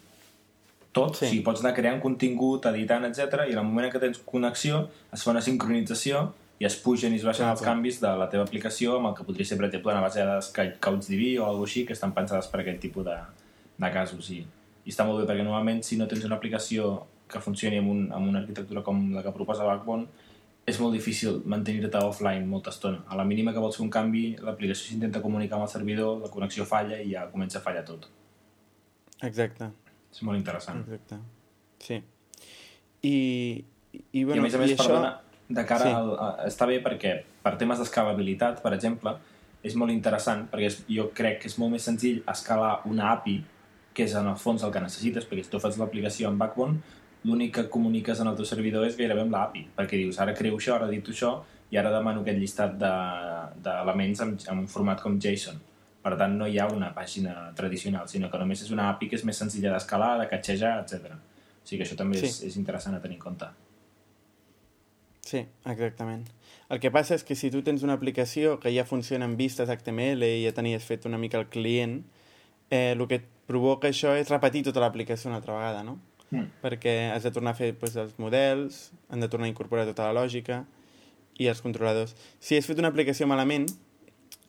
tot, 0.92 1.14
Sí. 1.16 1.24
o 1.24 1.28
sigui, 1.28 1.42
pots 1.46 1.60
anar 1.64 1.74
creant 1.74 2.00
contingut, 2.02 2.66
editant, 2.66 3.04
etc. 3.04 3.44
i 3.48 3.52
en 3.52 3.58
el 3.58 3.64
moment 3.64 3.86
en 3.86 3.92
què 3.92 4.00
tens 4.00 4.18
connexió 4.24 4.88
es 5.12 5.22
fa 5.22 5.30
una 5.30 5.40
sincronització 5.40 6.32
i 6.58 6.64
es 6.66 6.76
pugen 6.76 7.12
i 7.12 7.16
es 7.16 7.24
baixen 7.24 7.46
Ah, 7.46 7.52
els 7.52 7.62
canvis 7.62 8.00
de 8.00 8.08
la 8.18 8.28
teva 8.28 8.42
aplicació 8.44 8.96
amb 8.98 9.06
el 9.08 9.14
que 9.14 9.24
podria 9.24 9.44
ser, 9.46 9.56
per 9.56 9.66
exemple, 9.68 9.92
una 9.92 10.00
base 10.02 10.18
de 10.20 10.26
dades 10.26 10.52
Cou- 10.52 10.74
CouchDB 10.80 11.38
o 11.40 11.46
alguna 11.46 11.64
així 11.70 11.86
que 11.86 11.92
estan 11.94 12.12
pensades 12.12 12.48
per 12.48 12.60
aquest 12.60 12.80
tipus 12.80 13.04
de, 13.04 13.16
de 13.78 13.90
casos 13.92 14.28
i, 14.30 14.40
i 14.84 14.90
està 14.90 15.06
molt 15.06 15.20
bé 15.22 15.28
perquè 15.32 15.44
normalment 15.44 15.82
si 15.82 15.96
no 15.96 16.06
tens 16.08 16.24
una 16.24 16.36
aplicació 16.36 17.06
que 17.30 17.38
funcioni 17.40 17.78
amb, 17.78 17.88
un, 17.90 18.12
amb 18.12 18.28
una 18.28 18.40
arquitectura 18.40 18.82
com 18.82 19.12
la 19.14 19.22
que 19.22 19.30
proposa 19.32 19.64
Backbone 19.64 20.06
és 20.66 20.78
molt 20.80 20.92
difícil 20.92 21.40
mantenir-te 21.46 21.98
offline 21.98 22.44
molta 22.46 22.70
estona. 22.70 22.98
A 23.08 23.16
la 23.16 23.24
mínima 23.24 23.52
que 23.54 23.58
vols 23.58 23.76
fer 23.76 23.84
un 23.84 23.90
canvi, 23.90 24.36
l'aplicació 24.42 24.88
s'intenta 24.90 25.22
comunicar 25.22 25.56
amb 25.56 25.64
el 25.64 25.70
servidor, 25.72 26.18
la 26.20 26.28
connexió 26.28 26.66
falla 26.66 26.98
i 27.00 27.12
ja 27.14 27.24
comença 27.30 27.58
a 27.58 27.62
fallar 27.62 27.84
tot. 27.84 28.06
Exacte, 29.22 29.70
És 30.12 30.22
molt 30.26 30.38
interessant. 30.38 30.80
exacte. 30.86 31.18
Sí. 31.80 32.00
I, 33.02 33.64
i, 33.92 34.02
I 34.20 34.24
bueno, 34.24 34.42
a 34.42 34.44
més 34.44 34.54
a 34.54 34.58
més, 34.58 34.70
i 34.70 34.74
això... 34.74 34.86
perdona, 34.88 35.12
de 35.48 35.64
cara 35.66 35.84
Sí. 35.86 35.92
al, 35.96 36.10
a, 36.18 36.28
està 36.46 36.66
bé 36.66 36.80
perquè 36.84 37.14
per 37.42 37.56
temes 37.58 37.78
d'escalabilitat, 37.80 38.60
per 38.62 38.74
exemple, 38.76 39.14
és 39.62 39.74
molt 39.76 39.92
interessant 39.92 40.46
perquè 40.50 40.66
és, 40.70 40.78
jo 40.88 41.08
crec 41.14 41.40
que 41.42 41.48
és 41.50 41.56
molt 41.58 41.72
més 41.74 41.84
senzill 41.84 42.22
escalar 42.28 42.80
una 42.88 43.10
API 43.12 43.38
que 43.92 44.04
és 44.06 44.14
en 44.14 44.28
el 44.30 44.36
fons 44.38 44.62
el 44.62 44.70
que 44.72 44.80
necessites, 44.80 45.26
perquè 45.26 45.42
si 45.44 45.50
tu 45.50 45.58
fas 45.60 45.76
l'aplicació 45.80 46.28
en 46.30 46.38
Backbone, 46.38 46.78
l'únic 47.24 47.54
que 47.56 47.64
comuniques 47.68 48.20
en 48.22 48.28
el 48.30 48.36
teu 48.38 48.46
servidor 48.48 48.86
és 48.86 48.96
gairebé 48.96 49.24
amb 49.26 49.32
l'API, 49.34 49.64
perquè 49.76 49.98
dius, 49.98 50.20
ara 50.22 50.32
creo 50.34 50.56
això, 50.56 50.76
ara 50.76 50.86
edito 50.88 51.10
això, 51.12 51.32
i 51.70 51.76
ara 51.76 51.90
demano 51.92 52.22
aquest 52.22 52.38
llistat 52.38 52.78
de- 52.78 53.50
d'elements 53.62 54.18
de, 54.22 54.24
en, 54.24 54.38
en 54.54 54.58
un 54.62 54.68
format 54.68 55.00
com 55.02 55.18
JSON. 55.20 55.58
Per 56.02 56.14
tant, 56.16 56.36
no 56.38 56.46
hi 56.48 56.58
ha 56.58 56.66
una 56.72 56.94
pàgina 56.96 57.50
tradicional, 57.54 58.08
sinó 58.08 58.30
que 58.32 58.38
només 58.40 58.62
és 58.64 58.70
una 58.72 58.88
API 58.90 59.08
que 59.10 59.16
és 59.16 59.24
més 59.28 59.36
senzilla 59.36 59.72
d'escalar, 59.74 60.14
de 60.22 60.28
catxejar, 60.30 60.78
etc. 60.84 61.12
O 61.16 61.66
sigui 61.68 61.82
que 61.82 61.88
això 61.88 61.96
també 61.98 62.18
Sí. 62.18 62.26
és, 62.26 62.42
és 62.42 62.56
interessant 62.56 62.94
a 62.96 63.00
tenir 63.02 63.16
en 63.18 63.20
compte. 63.20 63.46
Sí, 65.20 65.44
exactament. 65.68 66.24
El 66.70 66.80
que 66.80 66.90
passa 66.90 67.14
és 67.14 67.24
que 67.26 67.36
si 67.36 67.50
tu 67.52 67.60
tens 67.62 67.82
una 67.86 67.94
aplicació 67.98 68.58
que 68.62 68.72
ja 68.74 68.86
funciona 68.88 69.26
amb 69.28 69.36
vistes 69.38 69.68
HTML 69.68 70.24
i 70.24 70.44
ja 70.46 70.54
tenies 70.56 70.86
fet 70.86 71.04
una 71.06 71.18
mica 71.18 71.38
el 71.38 71.48
client, 71.52 72.00
eh, 72.70 72.92
el 72.96 73.06
que 73.06 73.20
et 73.20 73.26
provoca 73.46 73.90
això 73.90 74.14
és 74.18 74.30
repetir 74.30 74.64
tota 74.64 74.80
l'aplicació 74.80 75.28
una 75.28 75.38
altra 75.42 75.54
vegada, 75.58 75.82
no? 75.84 75.98
Mm. 76.30 76.46
Perquè 76.62 77.10
has 77.12 77.24
de 77.26 77.32
tornar 77.34 77.52
a 77.52 77.58
fer 77.58 77.74
pues, 77.78 77.96
els 77.96 78.16
models, 78.18 78.92
han 79.10 79.20
de 79.20 79.28
tornar 79.28 79.46
a 79.46 79.50
incorporar 79.50 79.84
tota 79.86 80.06
la 80.08 80.22
lògica 80.22 80.64
i 81.38 81.48
els 81.50 81.60
controladors. 81.60 82.14
Si 82.38 82.56
has 82.56 82.66
fet 82.66 82.78
una 82.78 82.88
aplicació 82.88 83.26
malament, 83.26 83.66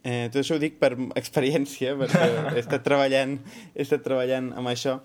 eh, 0.03 0.29
tot 0.31 0.41
això 0.41 0.57
ho 0.57 0.61
dic 0.61 0.77
per 0.81 0.93
experiència, 1.19 1.95
perquè 1.99 2.29
he 2.55 2.61
estat 2.61 2.85
treballant, 2.85 3.37
he 3.75 3.85
estat 3.85 4.03
treballant 4.05 4.51
amb 4.57 4.71
això. 4.71 4.99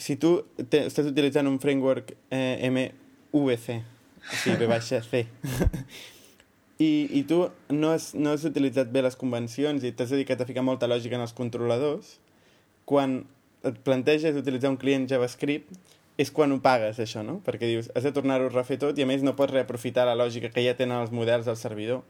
Si 0.00 0.16
tu 0.20 0.38
te, 0.56 0.86
estàs 0.88 1.10
utilitzant 1.10 1.48
un 1.50 1.60
framework 1.62 2.14
eh, 2.32 2.68
MVC, 2.70 3.78
o 4.22 4.36
sigui, 4.38 4.56
V 4.62 4.70
baixa 4.70 5.02
C, 5.04 5.24
i, 6.82 6.90
i 7.18 7.22
tu 7.28 7.44
no 7.74 7.92
has, 7.92 8.12
no 8.14 8.32
has 8.32 8.46
utilitzat 8.48 8.90
bé 8.92 9.04
les 9.04 9.18
convencions 9.18 9.84
i 9.84 9.92
t'has 9.92 10.14
dedicat 10.14 10.40
a 10.40 10.48
ficar 10.48 10.64
molta 10.66 10.88
lògica 10.90 11.18
en 11.18 11.26
els 11.26 11.36
controladors, 11.36 12.16
quan 12.88 13.22
et 13.62 13.76
planteges 13.86 14.38
utilitzar 14.38 14.72
un 14.72 14.80
client 14.80 15.04
JavaScript 15.10 15.76
és 16.20 16.32
quan 16.34 16.50
ho 16.52 16.58
pagues, 16.62 16.98
això, 17.00 17.22
no? 17.24 17.38
Perquè 17.46 17.68
dius, 17.70 17.92
has 17.96 18.04
de 18.04 18.10
tornar-ho 18.12 18.50
a 18.50 18.52
refer 18.52 18.76
tot 18.82 18.98
i 18.98 19.04
a 19.04 19.08
més 19.08 19.22
no 19.24 19.36
pots 19.38 19.54
reaprofitar 19.54 20.04
la 20.08 20.16
lògica 20.18 20.50
que 20.52 20.64
ja 20.64 20.74
tenen 20.76 20.98
els 20.98 21.14
models 21.14 21.46
del 21.48 21.56
servidor 21.60 22.02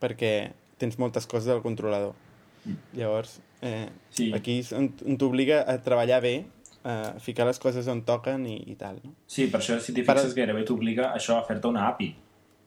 perquè 0.00 0.32
tens 0.78 0.98
moltes 0.98 1.26
coses 1.26 1.46
del 1.46 1.62
controlador. 1.62 2.14
Llavors, 2.94 3.40
eh, 3.62 3.88
Sí. 4.10 4.32
aquí 4.34 4.58
és 4.58 4.72
on, 4.72 4.90
on 5.06 5.16
t'obliga 5.18 5.62
a 5.66 5.78
treballar 5.82 6.20
bé, 6.22 6.46
a 6.84 7.14
ficar 7.18 7.46
les 7.46 7.58
coses 7.58 7.86
on 7.88 8.02
toquen 8.06 8.46
i, 8.46 8.56
i 8.70 8.74
tal, 8.78 9.00
no? 9.04 9.12
Sí, 9.26 9.46
per 9.50 9.60
això, 9.60 9.78
si 9.80 9.92
t'hi 9.92 10.04
fixes, 10.06 10.34
gairebé 10.34 10.62
t'obliga 10.64 11.12
això 11.14 11.36
a 11.38 11.44
fer-te 11.46 11.66
una 11.68 11.88
API, 11.88 12.14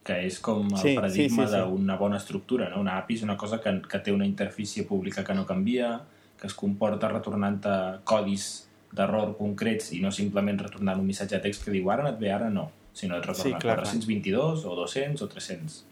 que 0.04 0.18
és 0.26 0.40
com 0.44 0.66
el 0.72 0.78
Sí, 0.78 0.90
sí, 0.90 0.96
paradigma 0.96 1.46
sí, 1.48 1.54
sí. 1.54 1.60
d'una 1.60 1.96
bona 1.98 2.18
estructura. 2.18 2.70
No? 2.70 2.80
Una 2.82 2.98
API 2.98 3.16
és 3.16 3.24
una 3.24 3.38
cosa 3.38 3.60
que, 3.62 3.82
que 3.88 4.00
té 4.00 4.12
una 4.12 4.26
interfície 4.26 4.84
pública 4.84 5.24
que 5.24 5.34
no 5.34 5.46
canvia, 5.46 6.02
que 6.40 6.48
es 6.48 6.54
comporta 6.54 7.08
retornant-te 7.12 8.04
codis 8.04 8.68
d'error 8.92 9.36
concrets 9.38 9.92
i 9.94 10.00
no 10.02 10.12
simplement 10.12 10.58
retornant 10.60 11.00
un 11.00 11.06
missatge 11.06 11.36
de 11.36 11.42
text 11.44 11.64
que 11.64 11.72
diu 11.72 11.92
ara 11.92 12.04
no 12.04 12.10
et 12.10 12.20
ve, 12.20 12.32
ara 12.34 12.50
no, 12.50 12.72
sinó 12.94 13.18
et 13.20 13.26
retorna 13.26 13.44
Sí, 13.44 13.50
clar, 13.52 13.76
clar. 13.76 13.86
422 13.86 14.66
o 14.66 14.76
200 14.76 15.22
o 15.22 15.28
300. 15.28 15.86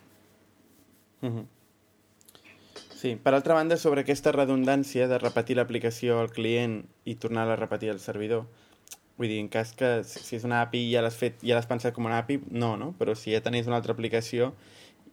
Mhm. 1.22 1.46
Sí, 2.98 3.16
per 3.16 3.36
altra 3.36 3.54
banda, 3.54 3.76
sobre 3.78 4.02
aquesta 4.02 4.32
redundància 4.34 5.06
de 5.06 5.20
repetir 5.22 5.54
l'aplicació 5.60 6.16
al 6.18 6.32
client 6.34 6.80
i 7.06 7.14
tornar-la 7.22 7.54
a 7.54 7.60
repetir 7.60 7.92
al 7.94 8.00
servidor, 8.02 8.48
vull 9.22 9.30
dir, 9.30 9.38
en 9.38 9.52
cas 9.54 9.76
que 9.78 9.92
si 10.02 10.40
és 10.40 10.48
una 10.48 10.64
API 10.66 10.82
ja 10.96 11.04
l'has 11.06 11.20
fet, 11.20 11.38
ja 11.46 11.54
l'has 11.54 11.70
pensat 11.70 11.94
com 11.94 12.10
una 12.10 12.18
API, 12.24 12.40
no, 12.50 12.72
no? 12.82 12.88
Però 12.98 13.14
si 13.14 13.36
ja 13.36 13.44
tenies 13.46 13.70
una 13.70 13.78
altra 13.78 13.94
aplicació 13.94 14.50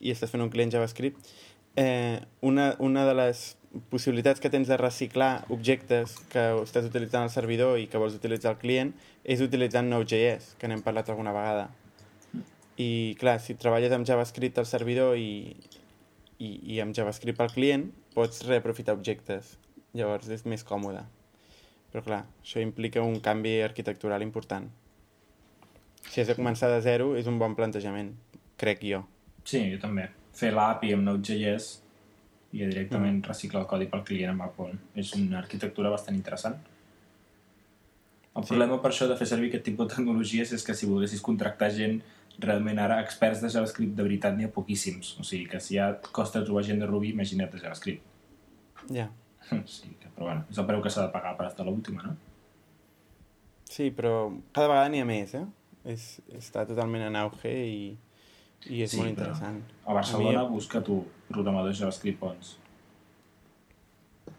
i 0.01 0.15
estàs 0.15 0.33
fent 0.33 0.47
un 0.47 0.49
client 0.55 0.73
JavaScript, 0.73 1.29
eh, 1.77 2.25
una, 2.41 2.71
una 2.81 3.05
de 3.05 3.19
les 3.21 3.45
possibilitats 3.93 4.41
que 4.41 4.49
tens 4.49 4.73
de 4.73 4.81
reciclar 4.81 5.45
objectes 5.53 6.17
que 6.33 6.49
estàs 6.65 6.89
utilitzant 6.89 7.29
al 7.29 7.37
servidor 7.37 7.77
i 7.77 7.85
que 7.93 8.01
vols 8.01 8.17
utilitzar 8.17 8.55
al 8.55 8.61
client 8.65 8.97
és 9.29 9.45
utilitzant 9.45 9.93
Node.js, 9.93 10.55
que 10.57 10.73
n'hem 10.73 10.81
parlat 10.89 11.13
alguna 11.13 11.37
vegada. 11.37 11.69
I, 12.81 13.13
clar, 13.21 13.43
si 13.45 13.61
treballes 13.61 13.93
amb 13.93 14.09
JavaScript 14.09 14.57
al 14.65 14.73
servidor 14.73 15.19
i, 15.21 15.53
i, 16.39 16.75
i 16.75 16.81
amb 16.81 16.95
JavaScript 16.95 17.41
al 17.41 17.53
client, 17.53 17.93
pots 18.15 18.43
reaprofitar 18.47 18.95
objectes. 18.97 19.57
Llavors 19.95 20.29
és 20.29 20.45
més 20.47 20.65
còmode. 20.67 21.05
Però, 21.93 22.03
clar, 22.03 22.25
això 22.43 22.61
implica 22.63 23.03
un 23.03 23.21
canvi 23.23 23.61
arquitectural 23.63 24.23
important. 24.23 24.67
Si 26.11 26.21
has 26.21 26.29
de 26.29 26.35
començar 26.35 26.69
de 26.73 26.81
zero, 26.83 27.15
és 27.17 27.27
un 27.31 27.39
bon 27.39 27.55
plantejament, 27.55 28.13
crec 28.61 28.83
jo. 28.83 29.05
Sí, 29.45 29.61
jo 29.73 29.79
també. 29.79 30.09
Fer 30.35 30.51
l'API 30.53 30.93
amb 30.97 31.07
Node.js 31.07 31.81
i 32.53 32.59
directament 32.67 33.21
Mm. 33.21 33.29
reciclar 33.29 33.63
el 33.63 33.69
codi 33.69 33.87
pel 33.87 34.05
client 34.05 34.31
amb 34.31 34.41
Backbone. 34.41 34.79
És 34.97 35.13
una 35.15 35.39
arquitectura 35.39 35.91
bastant 35.91 36.17
interessant. 36.17 36.57
El 38.37 38.43
Sí. 38.43 38.49
problema 38.49 38.81
per 38.83 38.91
això 38.91 39.07
de 39.09 39.17
fer 39.17 39.27
servir 39.27 39.49
aquest 39.49 39.65
tipus 39.65 39.89
de 39.89 39.95
tecnologies 39.95 40.53
és 40.53 40.65
que 40.65 40.75
si 40.75 40.87
volguessis 40.87 41.21
contractar 41.21 41.71
gent, 41.71 42.03
realment 42.41 42.79
ara 42.83 43.01
experts 43.03 43.41
de 43.43 43.49
JavaScript 43.53 43.95
de 43.97 44.03
veritat 44.03 44.35
n'hi 44.37 44.45
ha 44.49 44.53
poquíssims. 44.53 45.15
O 45.21 45.25
sigui 45.25 45.47
que 45.51 45.61
si 45.61 45.77
ja 45.79 45.91
et 45.95 46.09
costa 46.13 46.43
trobar 46.45 46.65
gent 46.67 46.81
de 46.83 46.87
Ruby, 46.87 47.11
imagina't 47.15 47.53
de 47.53 47.59
JavaScript. 47.63 48.03
Ja. 48.91 49.11
Sí, 49.69 49.91
que, 50.01 50.09
però 50.17 50.25
bueno, 50.31 50.45
és 50.51 50.57
el 50.59 50.65
preu 50.67 50.81
que 50.83 50.89
s'ha 50.91 51.03
de 51.07 51.13
pagar 51.13 51.35
per 51.37 51.47
estar 51.51 51.67
a 51.67 51.69
l'última, 51.69 52.03
no? 52.03 52.15
Sí, 53.69 53.91
però 53.93 54.31
cada 54.57 54.69
vegada 54.71 54.89
n'hi 54.89 55.03
ha 55.03 55.05
més, 55.09 55.35
eh? 55.37 55.45
És, 55.85 56.07
està 56.33 56.63
totalment 56.67 57.03
en 57.11 57.17
auge 57.21 57.51
i, 57.53 57.91
i 58.73 58.81
és 58.87 58.91
Sí, 58.95 58.97
molt 59.03 59.11
interessant. 59.13 59.59
A 59.85 59.93
Barcelona 59.99 60.41
A 60.41 60.49
mi- 60.49 60.55
busca 60.57 60.81
tu 60.87 61.03
programadors 61.29 61.77
JavaScript 61.83 62.21
bons. 62.23 62.55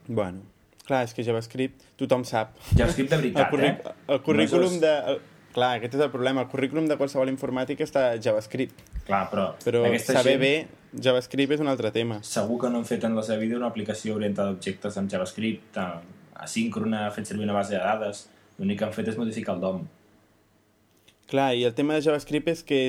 Bueno, 0.07 0.41
clar, 0.85 1.03
és 1.05 1.13
que 1.13 1.23
JavaScript 1.25 1.85
tothom 2.01 2.23
sap. 2.25 2.57
JavaScript 2.77 3.09
de 3.09 3.15
El, 3.17 3.21
veritat, 3.27 3.49
curric 3.53 3.85
eh? 3.85 3.95
el 4.15 4.21
currículum 4.25 4.69
No 4.69 4.75
és- 4.75 4.81
de... 4.81 4.93
El, 5.13 5.21
clar, 5.55 5.71
aquest 5.79 5.95
és 5.97 6.01
el 6.03 6.11
problema. 6.13 6.43
El 6.45 6.49
currículum 6.51 6.87
de 6.91 6.97
qualsevol 6.99 7.31
informàtica 7.31 7.85
està 7.87 8.09
JavaScript. 8.21 8.81
Clar, 9.07 9.23
però, 9.31 9.47
Però 9.63 9.83
saber 10.03 10.35
gent... 10.35 10.41
bé 10.43 11.01
JavaScript 11.07 11.55
és 11.57 11.63
un 11.63 11.67
altre 11.71 11.91
tema. 11.95 12.19
segur 12.23 12.59
que 12.61 12.69
no 12.69 12.79
han 12.83 12.85
fet 12.87 13.03
en 13.07 13.15
la 13.15 13.23
seva 13.23 13.39
vida 13.41 13.57
una 13.57 13.67
aplicació 13.71 14.15
orientada 14.19 14.49
a 14.51 14.55
objectes 14.57 14.97
amb 15.01 15.09
JavaScript, 15.11 15.77
asíncrona, 16.35 17.05
fet 17.15 17.25
servir 17.31 17.45
una 17.47 17.53
base 17.57 17.75
de 17.75 17.79
dades. 17.83 18.25
L'únic 18.59 18.79
que 18.79 18.85
han 18.85 18.93
fet 18.95 19.07
és 19.11 19.17
modificar 19.19 19.55
el 19.55 19.61
DOM. 19.61 19.85
Clar, 21.27 21.55
i 21.57 21.63
el 21.65 21.73
tema 21.73 21.95
de 21.97 22.03
JavaScript 22.05 22.47
és 22.51 22.61
que 22.63 22.79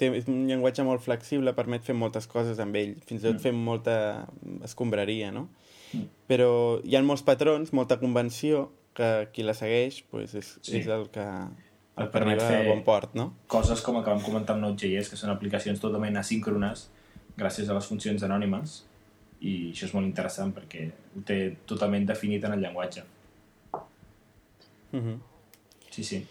té, 0.00 0.08
és 0.16 0.24
un 0.30 0.46
llenguatge 0.48 0.82
molt 0.86 1.02
flexible, 1.04 1.52
permet 1.52 1.84
fer 1.84 1.94
moltes 1.94 2.26
coses 2.30 2.58
amb 2.62 2.74
ell, 2.80 2.94
fins 3.04 3.20
i 3.22 3.26
tot 3.28 3.36
Mm. 3.36 3.42
fer 3.44 3.52
molta 3.52 3.96
escombraria, 4.64 5.30
no? 5.30 5.48
Mm. 5.92 6.06
Però 6.26 6.80
hi 6.82 6.96
ha 6.96 7.02
molts 7.02 7.22
patrons, 7.22 7.72
molta 7.76 7.98
convenció, 8.00 8.70
que 8.94 9.28
qui 9.34 9.42
la 9.42 9.52
segueix 9.54 10.02
pues, 10.10 10.34
és, 10.34 10.58
Sí. 10.62 10.78
és 10.78 10.86
el 10.86 11.08
que, 11.10 11.26
el 11.96 12.04
Et 12.08 12.10
permet 12.10 12.40
fer- 12.40 12.66
bon 12.68 12.82
port, 12.82 13.14
no? 13.14 13.32
Coses 13.46 13.80
com 13.82 13.96
el 13.96 14.04
que 14.04 14.10
vam 14.10 14.22
comentar 14.22 14.54
amb 14.56 14.62
Node.js, 14.64 15.08
que 15.10 15.16
són 15.16 15.30
aplicacions 15.30 15.80
totalment 15.80 16.16
asíncrones 16.16 16.88
gràcies 17.38 17.68
a 17.70 17.74
les 17.74 17.86
funcions 17.86 18.22
anònimes, 18.22 18.84
i 19.40 19.70
això 19.72 19.86
és 19.86 19.94
molt 19.94 20.06
interessant 20.06 20.52
perquè 20.54 20.88
ho 21.16 21.20
té 21.26 21.56
totalment 21.66 22.06
definit 22.06 22.44
en 22.44 22.52
el 22.52 22.60
llenguatge. 22.60 23.02
Uh 24.92 25.00
-huh. 25.00 25.18
Sí, 25.90 26.04
sí. 26.04 26.26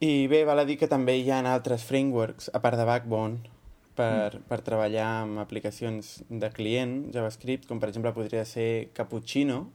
I 0.00 0.26
bé, 0.28 0.44
val 0.44 0.58
a 0.58 0.64
dir 0.64 0.78
que 0.78 0.86
també 0.86 1.16
hi 1.18 1.30
ha 1.30 1.40
altres 1.52 1.84
frameworks, 1.84 2.50
a 2.54 2.60
part 2.60 2.76
de 2.76 2.84
Backbone, 2.84 3.38
per, 3.96 4.38
per 4.48 4.60
treballar 4.62 5.06
amb 5.22 5.38
aplicacions 5.38 6.22
de 6.28 6.50
client, 6.50 7.12
JavaScript, 7.12 7.66
com 7.66 7.80
per 7.80 7.88
exemple 7.88 8.12
podria 8.12 8.44
ser 8.44 8.90
Cappuccino 8.92 9.72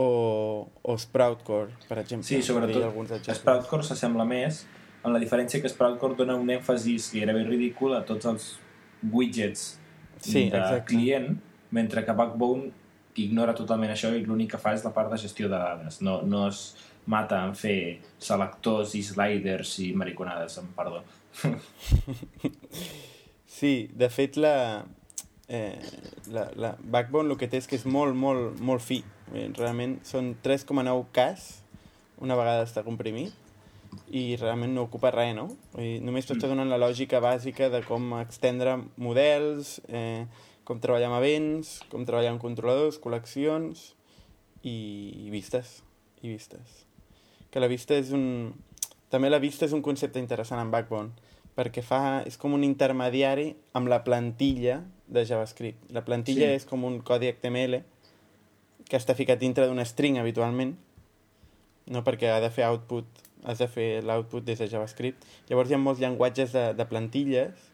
o, 0.00 0.68
o 0.82 0.96
Sproutcore, 0.98 1.74
per 1.88 1.98
exemple. 2.02 2.26
Sí, 2.28 2.40
sobretot. 2.46 3.28
Sproutcore 3.36 3.84
s'assembla 3.86 4.24
més 4.28 4.64
en 5.04 5.12
la 5.14 5.20
diferència 5.22 5.60
que 5.62 5.68
Sproutcore 5.72 6.16
dona 6.18 6.36
un 6.40 6.48
èmfasis 6.52 7.10
gairebé 7.14 7.44
ridícul 7.48 7.94
a 7.96 8.02
tots 8.08 8.28
els 8.30 8.50
widgets 9.12 9.68
Sí, 10.20 10.50
de 10.52 10.58
exacte. 10.58 10.84
client, 10.90 11.30
mentre 11.72 12.02
que 12.04 12.12
Backbone 12.12 12.66
ignora 13.20 13.54
totalment 13.56 13.92
això 13.94 14.10
i 14.12 14.20
l'únic 14.24 14.50
que 14.52 14.58
fa 14.60 14.74
és 14.76 14.84
la 14.84 14.92
part 14.92 15.08
de 15.12 15.16
gestió 15.20 15.48
de 15.48 15.56
dades. 15.56 16.02
No, 16.04 16.18
no 16.28 16.42
es 16.50 16.74
mata 17.08 17.38
en 17.48 17.54
fer 17.56 18.00
selectors 18.20 18.92
i 18.94 19.00
sliders 19.02 19.78
i 19.80 19.90
mariconades, 19.96 20.58
amb 20.60 20.76
perdó. 20.76 21.00
Sí, 23.50 23.90
de 23.92 24.08
fet 24.08 24.36
la, 24.40 24.84
eh, 25.48 25.74
la, 26.32 26.46
la 26.56 26.70
Backbone 26.80 27.32
el 27.34 27.36
que 27.40 27.48
té 27.50 27.58
és 27.60 27.66
que 27.68 27.76
és 27.76 27.84
molt, 27.84 28.14
molt, 28.16 28.60
molt 28.64 28.80
fi. 28.80 29.02
Eh, 29.34 29.48
Realment 29.56 29.98
són 30.06 30.34
3,9 30.42 31.04
Ks 31.14 31.48
una 32.20 32.36
vegada 32.36 32.66
està 32.66 32.82
comprimit 32.84 33.32
i 34.14 34.36
realment 34.38 34.74
no 34.76 34.84
ocupa 34.86 35.10
res, 35.10 35.32
no? 35.34 35.48
Vull 35.72 35.82
dir, 35.86 36.00
només 36.04 36.26
t'està 36.28 36.46
donant 36.50 36.68
la 36.70 36.78
lògica 36.78 37.18
bàsica 37.22 37.70
de 37.72 37.80
com 37.86 38.12
extendre 38.20 38.76
models, 39.02 39.80
eh, 39.88 40.26
com 40.64 40.78
treballar 40.78 41.08
amb 41.10 41.18
events, 41.18 41.80
com 41.90 42.04
treballar 42.06 42.30
amb 42.34 42.42
controladors, 42.42 43.00
col·leccions 43.02 43.88
i, 44.62 44.76
i 45.26 45.30
vistes. 45.32 45.80
I 46.22 46.28
vistes. 46.34 46.84
Que 47.50 47.58
la 47.62 47.66
vista 47.70 47.96
és 47.98 48.12
un... 48.14 48.52
També 49.10 49.30
la 49.30 49.40
vista 49.42 49.66
és 49.66 49.72
un 49.74 49.82
concepte 49.82 50.20
interessant 50.22 50.60
en 50.62 50.70
Backbone, 50.70 51.10
perquè 51.56 51.82
fa, 51.82 52.20
és 52.28 52.36
com 52.38 52.52
un 52.54 52.62
intermediari 52.62 53.48
amb 53.74 53.90
la 53.90 54.04
plantilla 54.06 54.84
de 55.10 55.24
JavaScript. 55.26 55.88
La 55.90 56.04
plantilla 56.06 56.46
Sí. 56.52 56.60
és 56.60 56.66
com 56.68 56.84
un 56.86 57.00
codi 57.02 57.26
HTML 57.32 57.80
que 58.90 58.98
està 58.98 59.14
ficat 59.14 59.38
dintre 59.38 59.68
d'un 59.70 59.78
string 59.86 60.18
habitualment, 60.18 60.74
no 61.90 62.02
perquè 62.06 62.28
ha 62.34 62.40
de 62.42 62.50
fer 62.50 62.64
output, 62.66 63.06
has 63.46 63.60
de 63.62 63.68
fer 63.70 63.88
l'output 64.04 64.44
des 64.44 64.58
de 64.60 64.66
JavaScript. 64.68 65.22
Llavors 65.48 65.70
hi 65.70 65.76
ha 65.76 65.78
molts 65.80 66.02
llenguatges 66.02 66.52
de, 66.52 66.64
de 66.76 66.86
plantilles, 66.90 67.68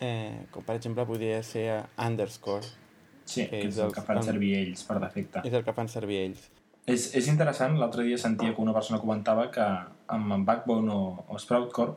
eh, 0.00 0.46
com 0.50 0.64
per 0.66 0.76
exemple 0.80 1.04
podria 1.08 1.42
ser 1.46 1.84
underscore, 1.98 2.66
Sí, 3.24 3.40
Que 3.46 3.48
que 3.48 3.58
és 3.68 3.76
és 3.76 3.78
el 3.80 3.92
que 3.94 4.02
fan 4.04 4.18
el- 4.18 4.24
servir 4.26 4.50
ells 4.58 4.82
per 4.84 4.98
defecte. 5.00 5.40
és 5.48 5.52
el 5.56 5.62
que 5.64 5.72
fan 5.72 5.88
servir 5.88 6.18
ells. 6.26 6.50
És, 6.86 7.06
és 7.16 7.26
interessant, 7.28 7.78
l'altre 7.80 8.02
dia 8.04 8.18
sentia 8.18 8.52
que 8.54 8.60
una 8.60 8.74
persona 8.74 8.98
comentava 9.00 9.46
que 9.50 9.64
amb 10.08 10.44
Backbone 10.44 10.92
o, 10.92 11.24
o 11.28 11.38
Sproutcore 11.38 11.94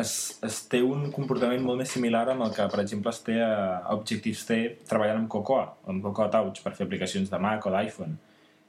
es, 0.00 0.12
es 0.44 0.58
té 0.70 0.82
un 0.84 1.08
comportament 1.14 1.62
molt 1.64 1.80
més 1.80 1.92
similar 1.96 2.26
amb 2.32 2.44
el 2.46 2.52
que, 2.56 2.66
per 2.72 2.82
exemple, 2.82 3.12
es 3.12 3.22
té 3.24 3.38
a 3.42 3.94
Objective-C 3.94 4.58
treballant 4.88 5.22
amb 5.22 5.30
Cocoa, 5.32 5.64
amb 5.88 6.04
Cocoa 6.04 6.28
Touch, 6.32 6.60
per 6.64 6.74
fer 6.76 6.86
aplicacions 6.86 7.32
de 7.32 7.40
Mac 7.40 7.64
o 7.66 7.72
d'iPhone. 7.72 8.18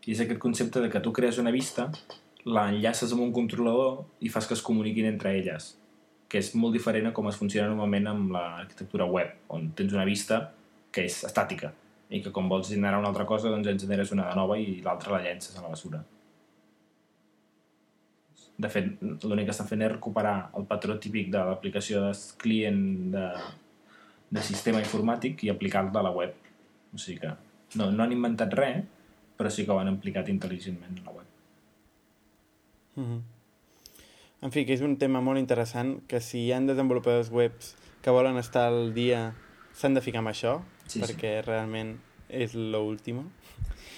I 0.07 0.15
és 0.15 0.23
aquest 0.23 0.39
concepte 0.39 0.83
de 0.83 0.91
que 0.93 1.03
tu 1.03 1.11
crees 1.15 1.39
una 1.43 1.51
vista, 1.51 1.89
l'enllaces 2.47 3.11
amb 3.11 3.25
un 3.25 3.33
controlador 3.35 4.05
i 4.23 4.31
fas 4.31 4.47
que 4.47 4.55
es 4.55 4.63
comuniquin 4.63 5.09
entre 5.09 5.35
elles, 5.35 5.73
que 6.31 6.39
és 6.39 6.53
molt 6.55 6.75
diferent 6.75 7.09
a 7.09 7.15
com 7.15 7.27
es 7.27 7.39
funciona 7.39 7.67
normalment 7.73 8.07
amb 8.13 8.31
l'arquitectura 8.35 9.07
web, 9.11 9.35
on 9.51 9.73
tens 9.75 9.95
una 9.95 10.07
vista 10.07 10.45
que 10.95 11.03
és 11.09 11.25
estàtica, 11.27 11.73
i 12.07 12.23
que 12.23 12.31
quan 12.31 12.47
vols 12.47 12.71
generar 12.71 13.01
una 13.01 13.11
altra 13.11 13.27
cosa 13.27 13.51
doncs 13.51 13.67
en 13.67 13.83
generes 13.83 14.15
una 14.15 14.29
de 14.29 14.39
nova 14.39 14.55
i 14.59 14.79
l'altra 14.85 15.17
la 15.17 15.25
llences 15.27 15.57
a 15.57 15.65
la 15.65 15.75
basura. 15.75 15.99
De 18.57 18.69
fet, 18.73 18.87
l'únic 19.23 19.45
que 19.45 19.53
estan 19.53 19.67
fent 19.69 19.83
és 19.85 19.91
recuperar 19.91 20.49
el 20.57 20.65
patró 20.65 20.95
típic 20.97 21.29
de 21.33 21.43
l'aplicació 21.45 22.01
de 22.07 22.13
client 22.41 22.79
de, 23.13 23.27
de 24.33 24.41
sistema 24.41 24.81
informàtic 24.81 25.43
i 25.45 25.51
aplicar-lo 25.53 25.93
a 25.99 26.05
la 26.07 26.13
web. 26.15 26.33
O 26.93 26.97
sigui 26.97 27.19
que 27.21 27.33
no, 27.77 27.91
no 27.91 28.03
han 28.03 28.15
inventat 28.15 28.55
res, 28.57 28.83
però 29.37 29.51
sí 29.53 29.65
que 29.65 29.75
ho 29.75 29.77
han 29.77 29.91
aplicat 29.91 30.31
intel·ligentment 30.33 31.03
a 31.03 31.09
la 31.09 31.17
web. 31.19 31.27
Mhm. 32.97 33.19
En 34.41 34.51
fi, 34.53 34.65
que 34.65 34.73
és 34.73 34.81
un 34.85 34.97
tema 35.01 35.21
molt 35.21 35.39
interessant, 35.41 35.95
que 36.09 36.19
si 36.21 36.43
hi 36.45 36.51
ha 36.53 36.59
desenvolupadors 36.61 37.31
webs 37.33 37.75
que 38.05 38.13
volen 38.13 38.37
estar 38.37 38.67
al 38.69 38.93
dia, 38.93 39.33
s'han 39.73 39.97
de 39.97 40.01
ficar 40.01 40.21
amb 40.21 40.29
això, 40.33 40.59
Sí, 40.87 40.99
sí. 40.99 41.05
perquè 41.05 41.41
realment 41.45 41.97
és 42.29 42.53
lo 42.55 42.83
último. 42.85 43.25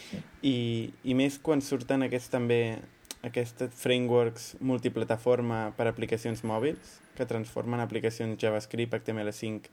Sí. 0.10 0.22
I, 0.41 0.93
I 1.04 1.13
més 1.13 1.38
quan 1.39 1.62
surten 1.62 2.04
aquests 2.04 2.32
també 2.32 2.80
aquests 3.23 3.73
frameworks 3.75 4.55
multiplataforma 4.62 5.73
per 5.77 5.88
a 5.88 5.91
aplicacions 5.91 6.43
mòbils, 6.43 6.99
que 7.17 7.25
transformen 7.25 7.79
aplicacions 7.84 8.38
JavaScript, 8.39 8.93
HTML5 8.93 9.69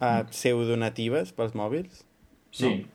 a 0.00 0.22
Mm. 0.22 0.28
pseudonatives 0.30 1.32
pels 1.32 1.52
mòbils. 1.54 2.04
Sí, 2.52 2.86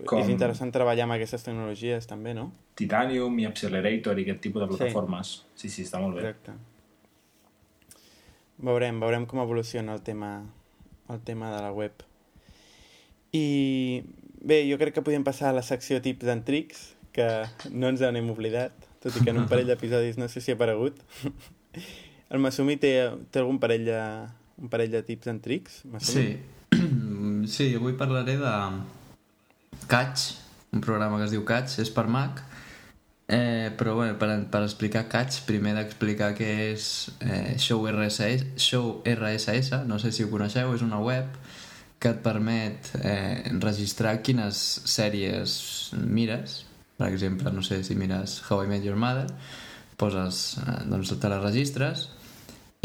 Com... 0.00 0.06
Com- 0.06 0.18
És 0.22 0.28
interessant 0.32 0.70
treballar 0.72 1.02
amb 1.04 1.12
aquestes 1.12 1.42
tecnologies 1.44 2.06
també, 2.06 2.32
no? 2.32 2.52
Titanium 2.74 3.38
i 3.38 3.44
Accelerator 3.44 4.18
i 4.18 4.22
aquest 4.22 4.40
tipus 4.40 4.62
de 4.62 4.68
Sí. 4.72 4.76
plataformes. 4.78 5.44
Sí, 5.54 5.68
sí, 5.68 5.82
està 5.82 6.00
molt 6.00 6.14
bé. 6.16 6.22
Exacte. 6.22 6.52
Veurem, 8.60 8.98
veurem 9.00 9.26
com 9.26 9.40
evoluciona 9.40 9.92
el 9.94 10.00
tema, 10.04 10.46
el 11.08 11.20
tema 11.20 11.50
de 11.54 11.60
la 11.62 11.72
web. 11.72 11.92
I 13.32 14.02
bé, 14.42 14.62
jo 14.70 14.78
crec 14.78 14.94
que 14.94 15.02
podem 15.02 15.24
passar 15.24 15.50
a 15.50 15.52
la 15.56 15.62
secció 15.62 16.00
tips 16.02 16.28
and 16.28 16.44
tricks, 16.44 16.94
que 17.14 17.28
no 17.70 17.90
ens 17.90 18.02
n'hem 18.02 18.30
oblidat, 18.32 18.76
tot 19.02 19.16
i 19.16 19.24
que 19.24 19.32
en 19.32 19.42
un 19.42 19.48
parell 19.50 19.70
d'episodis 19.70 20.18
no 20.20 20.28
sé 20.28 20.42
si 20.44 20.52
ha 20.52 20.58
aparegut. 20.58 21.00
El 22.30 22.42
Masumi 22.42 22.76
té, 22.78 22.94
té 23.32 23.42
algun 23.42 23.58
parell 23.62 23.88
de, 23.88 24.00
un 24.60 24.70
parell 24.70 24.92
de 24.92 25.02
tips 25.02 25.30
and 25.32 25.42
tricks? 25.42 25.80
Masumi? 25.90 26.36
Sí. 26.70 27.48
sí, 27.54 27.74
avui 27.74 27.96
parlaré 27.98 28.36
de 28.38 28.54
Catch, 29.90 30.36
un 30.72 30.80
programa 30.80 31.18
que 31.18 31.26
es 31.26 31.34
diu 31.34 31.44
Catch, 31.48 31.80
és 31.82 31.90
per 31.90 32.06
Mac, 32.06 32.44
eh, 33.26 33.70
però 33.78 33.96
bé, 33.98 34.12
per, 34.20 34.30
per 34.52 34.62
explicar 34.66 35.06
Catch, 35.10 35.42
primer 35.48 35.74
d'explicar 35.78 36.30
què 36.38 36.50
és 36.70 36.86
eh, 37.24 37.56
Show, 37.58 37.88
RSS, 37.90 38.54
Show 38.60 39.00
RSS, 39.16 39.82
no 39.90 39.98
sé 40.02 40.12
si 40.14 40.26
ho 40.26 40.30
coneixeu, 40.30 40.74
és 40.76 40.86
una 40.86 41.00
web 41.02 41.34
que 42.00 42.14
et 42.14 42.20
permet 42.24 42.94
eh, 43.02 43.50
registrar 43.60 44.20
quines 44.24 44.58
sèries 44.88 45.52
mires, 46.00 46.60
per 47.00 47.08
exemple, 47.08 47.50
no 47.56 47.64
sé 47.64 47.80
si 47.86 47.96
mires 47.96 48.38
How 48.46 48.62
I 48.66 48.70
Met 48.70 48.84
Your 48.86 49.00
Mother, 49.00 49.26
poses, 50.00 50.58
eh, 50.60 50.78
doncs 50.92 51.10
te 51.20 51.28
la 51.32 51.40
registres 51.42 52.06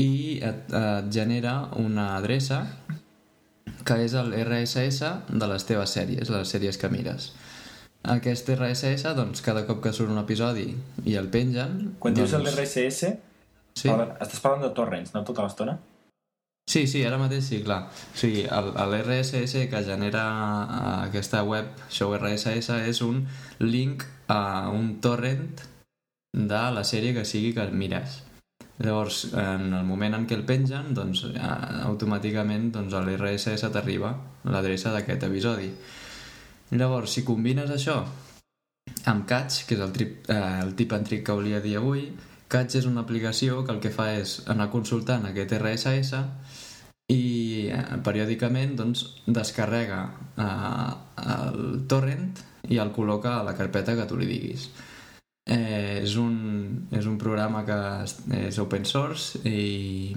i 0.02 0.40
et, 0.44 0.72
et 0.76 1.12
genera 1.16 1.58
una 1.80 2.14
adreça 2.18 2.64
que 3.86 4.00
és 4.04 4.16
el 4.18 4.34
RSS 4.34 5.12
de 5.30 5.48
les 5.52 5.64
teves 5.68 5.92
sèries, 5.96 6.32
les 6.34 6.50
sèries 6.56 6.78
que 6.82 6.90
mires. 6.90 7.30
Aquest 8.16 8.50
RSS, 8.54 9.12
doncs, 9.18 9.42
cada 9.46 9.64
cop 9.66 9.80
que 9.84 9.92
surt 9.94 10.12
un 10.14 10.20
episodi 10.22 10.68
i 11.10 11.16
el 11.18 11.28
pengen... 11.34 11.96
Quan 12.02 12.14
dius 12.18 12.34
doncs, 12.36 12.52
l'RSS, 12.56 13.16
Sí? 13.76 13.90
parla- 13.92 14.14
estàs 14.24 14.40
parlant 14.40 14.62
de 14.64 14.70
torrents, 14.78 15.10
no 15.14 15.26
tota 15.28 15.44
l'estona? 15.44 15.74
Sí, 16.66 16.88
sí, 16.90 17.04
ara 17.06 17.20
mateix 17.22 17.46
sí, 17.46 17.62
clar. 17.64 17.86
O 17.94 18.18
sigui, 18.18 18.44
el, 18.50 18.96
RSS 18.98 19.68
que 19.70 19.84
genera 19.86 20.26
eh, 20.26 21.08
aquesta 21.08 21.44
web, 21.46 21.70
Show 21.94 22.16
RSS, 22.18 22.80
és 22.90 23.02
un 23.06 23.22
link 23.62 24.04
a 24.28 24.72
un 24.74 24.96
torrent 25.02 25.62
de 26.36 26.64
la 26.76 26.84
sèrie 26.84 27.14
que 27.14 27.26
sigui 27.26 27.54
que 27.54 27.68
mires. 27.72 28.24
Llavors, 28.82 29.22
en 29.40 29.70
el 29.78 29.86
moment 29.88 30.18
en 30.18 30.26
què 30.28 30.36
el 30.36 30.44
pengen, 30.50 30.92
doncs, 30.98 31.24
eh, 31.30 31.54
automàticament 31.86 32.72
doncs, 32.76 32.98
a 32.98 33.04
l'RSS 33.06 33.70
t'arriba 33.72 34.12
l'adreça 34.50 34.92
d'aquest 34.92 35.30
episodi. 35.30 35.70
Llavors, 36.76 37.14
si 37.14 37.24
combines 37.24 37.72
això 37.72 38.02
amb 39.06 39.28
Catch, 39.30 39.68
que 39.70 39.78
és 39.78 39.84
el, 39.86 39.94
trip, 39.94 40.26
eh, 40.34 40.42
el 40.66 40.74
tip 40.76 40.98
and 40.98 41.08
trick 41.08 41.28
que 41.28 41.38
volia 41.38 41.62
dir 41.62 41.78
avui, 41.78 42.10
Catch 42.56 42.80
és 42.80 42.88
una 42.88 43.04
aplicació 43.04 43.62
que 43.68 43.76
el 43.76 43.84
que 43.84 43.92
fa 43.92 44.10
és 44.16 44.38
anar 44.52 44.70
consultant 44.72 45.28
aquest 45.28 45.52
RSS 45.60 46.24
i 47.12 47.68
eh, 47.70 47.84
periòdicament 48.06 48.78
doncs, 48.80 49.06
descarrega 49.28 50.02
eh, 50.40 50.92
el 51.36 51.84
torrent 51.92 52.32
i 52.72 52.80
el 52.82 52.94
col·loca 52.96 53.36
a 53.38 53.44
la 53.46 53.54
carpeta 53.58 53.94
que 54.00 54.08
tu 54.10 54.18
li 54.18 54.26
diguis. 54.30 54.70
Eh, 55.46 56.00
és, 56.02 56.16
un, 56.18 56.88
és 56.96 57.06
un 57.06 57.20
programa 57.22 57.62
que 57.68 57.76
és- 58.48 58.58
open 58.64 58.88
source 58.90 59.44
i, 59.46 60.16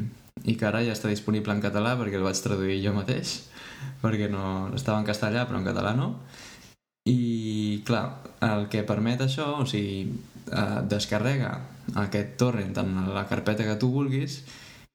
i 0.48 0.55
que 0.57 0.64
ara 0.70 0.81
ja 0.87 0.94
està 0.94 1.11
disponible 1.12 1.53
en 1.53 1.61
català 1.61 1.98
perquè 2.01 2.16
el 2.16 2.24
vaig 2.24 2.40
traduir 2.40 2.79
jo 2.81 2.94
mateix 2.96 3.35
perquè 4.01 4.31
no 4.33 4.70
estava 4.79 5.03
en 5.03 5.05
castellà 5.11 5.44
però 5.44 5.61
en 5.61 5.68
català 5.68 5.92
no 5.98 6.14
i 7.12 7.83
clar, 7.85 8.22
el 8.40 8.68
que 8.72 8.87
permet 8.88 9.20
això 9.27 9.51
o 9.61 9.66
sigui, 9.68 10.07
eh, 10.49 10.81
descarrega 10.89 11.53
aquest 12.05 12.37
torrent 12.41 12.77
en 12.81 12.97
la 13.15 13.27
carpeta 13.29 13.67
que 13.67 13.77
tu 13.81 13.91
vulguis 13.93 14.43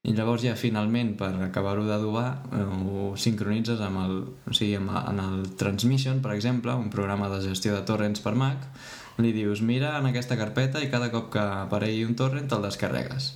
i 0.04 0.12
llavors 0.12 0.44
ja 0.44 0.58
finalment 0.60 1.14
per 1.20 1.32
acabar-ho 1.46 1.86
d'adobar 1.88 2.28
eh, 2.52 2.66
ho 2.66 3.14
sincronitzes 3.16 3.80
amb 3.86 4.02
el, 4.04 4.18
o 4.50 4.56
sigui, 4.56 4.76
amb, 4.82 4.92
en 5.00 5.22
el 5.24 5.48
Transmission 5.60 6.20
per 6.22 6.34
exemple, 6.36 6.76
un 6.76 6.92
programa 6.92 7.32
de 7.32 7.40
gestió 7.46 7.78
de 7.78 7.86
torrents 7.88 8.24
per 8.24 8.36
Mac 8.36 8.68
li 9.22 9.32
dius 9.32 9.62
mira 9.62 9.96
en 10.00 10.10
aquesta 10.10 10.36
carpeta 10.36 10.82
i 10.84 10.92
cada 10.92 11.12
cop 11.14 11.32
que 11.34 11.42
aparegui 11.64 12.04
un 12.04 12.16
torrent 12.20 12.52
el 12.52 12.66
descarregues. 12.66 13.34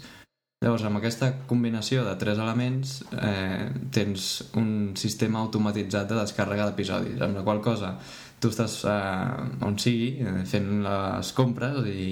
Llavors 0.66 0.88
amb 0.90 0.98
aquesta 0.98 1.30
combinació 1.46 2.02
de 2.02 2.16
tres 2.18 2.40
elements 2.42 2.96
eh, 3.14 3.68
tens 3.94 4.24
un 4.58 4.96
sistema 4.98 5.44
automatitzat 5.46 6.10
de 6.10 6.18
descàrrega 6.18 6.66
d'episodis 6.66 7.22
amb 7.22 7.38
la 7.38 7.44
qual 7.46 7.62
cosa 7.62 7.94
tu 8.40 8.52
estàs 8.54 8.80
eh, 8.86 9.66
on 9.66 9.78
sigui 9.82 10.10
eh, 10.22 10.42
fent 10.50 10.84
les 10.86 11.32
compres 11.38 11.88
i 11.90 12.10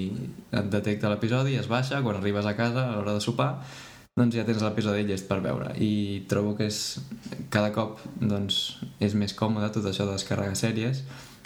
et 0.50 0.70
detecta 0.72 1.10
l'episodi, 1.12 1.58
es 1.60 1.68
baixa 1.70 2.02
quan 2.02 2.18
arribes 2.18 2.46
a 2.46 2.56
casa 2.58 2.88
a 2.88 2.96
l'hora 2.96 3.14
de 3.14 3.22
sopar 3.22 3.52
doncs 4.16 4.32
ja 4.32 4.46
tens 4.48 4.62
l'episodi 4.64 5.02
llest 5.04 5.26
per 5.28 5.42
veure. 5.44 5.74
I 5.76 6.24
trobo 6.28 6.54
que 6.56 6.70
és 6.70 6.78
cada 7.52 7.68
cop 7.74 8.00
doncs, 8.16 8.78
és 8.96 9.12
més 9.12 9.34
còmode 9.36 9.68
tot 9.74 9.84
això 9.90 10.06
de 10.08 10.14
descarregar 10.16 10.56
sèries. 10.56 11.02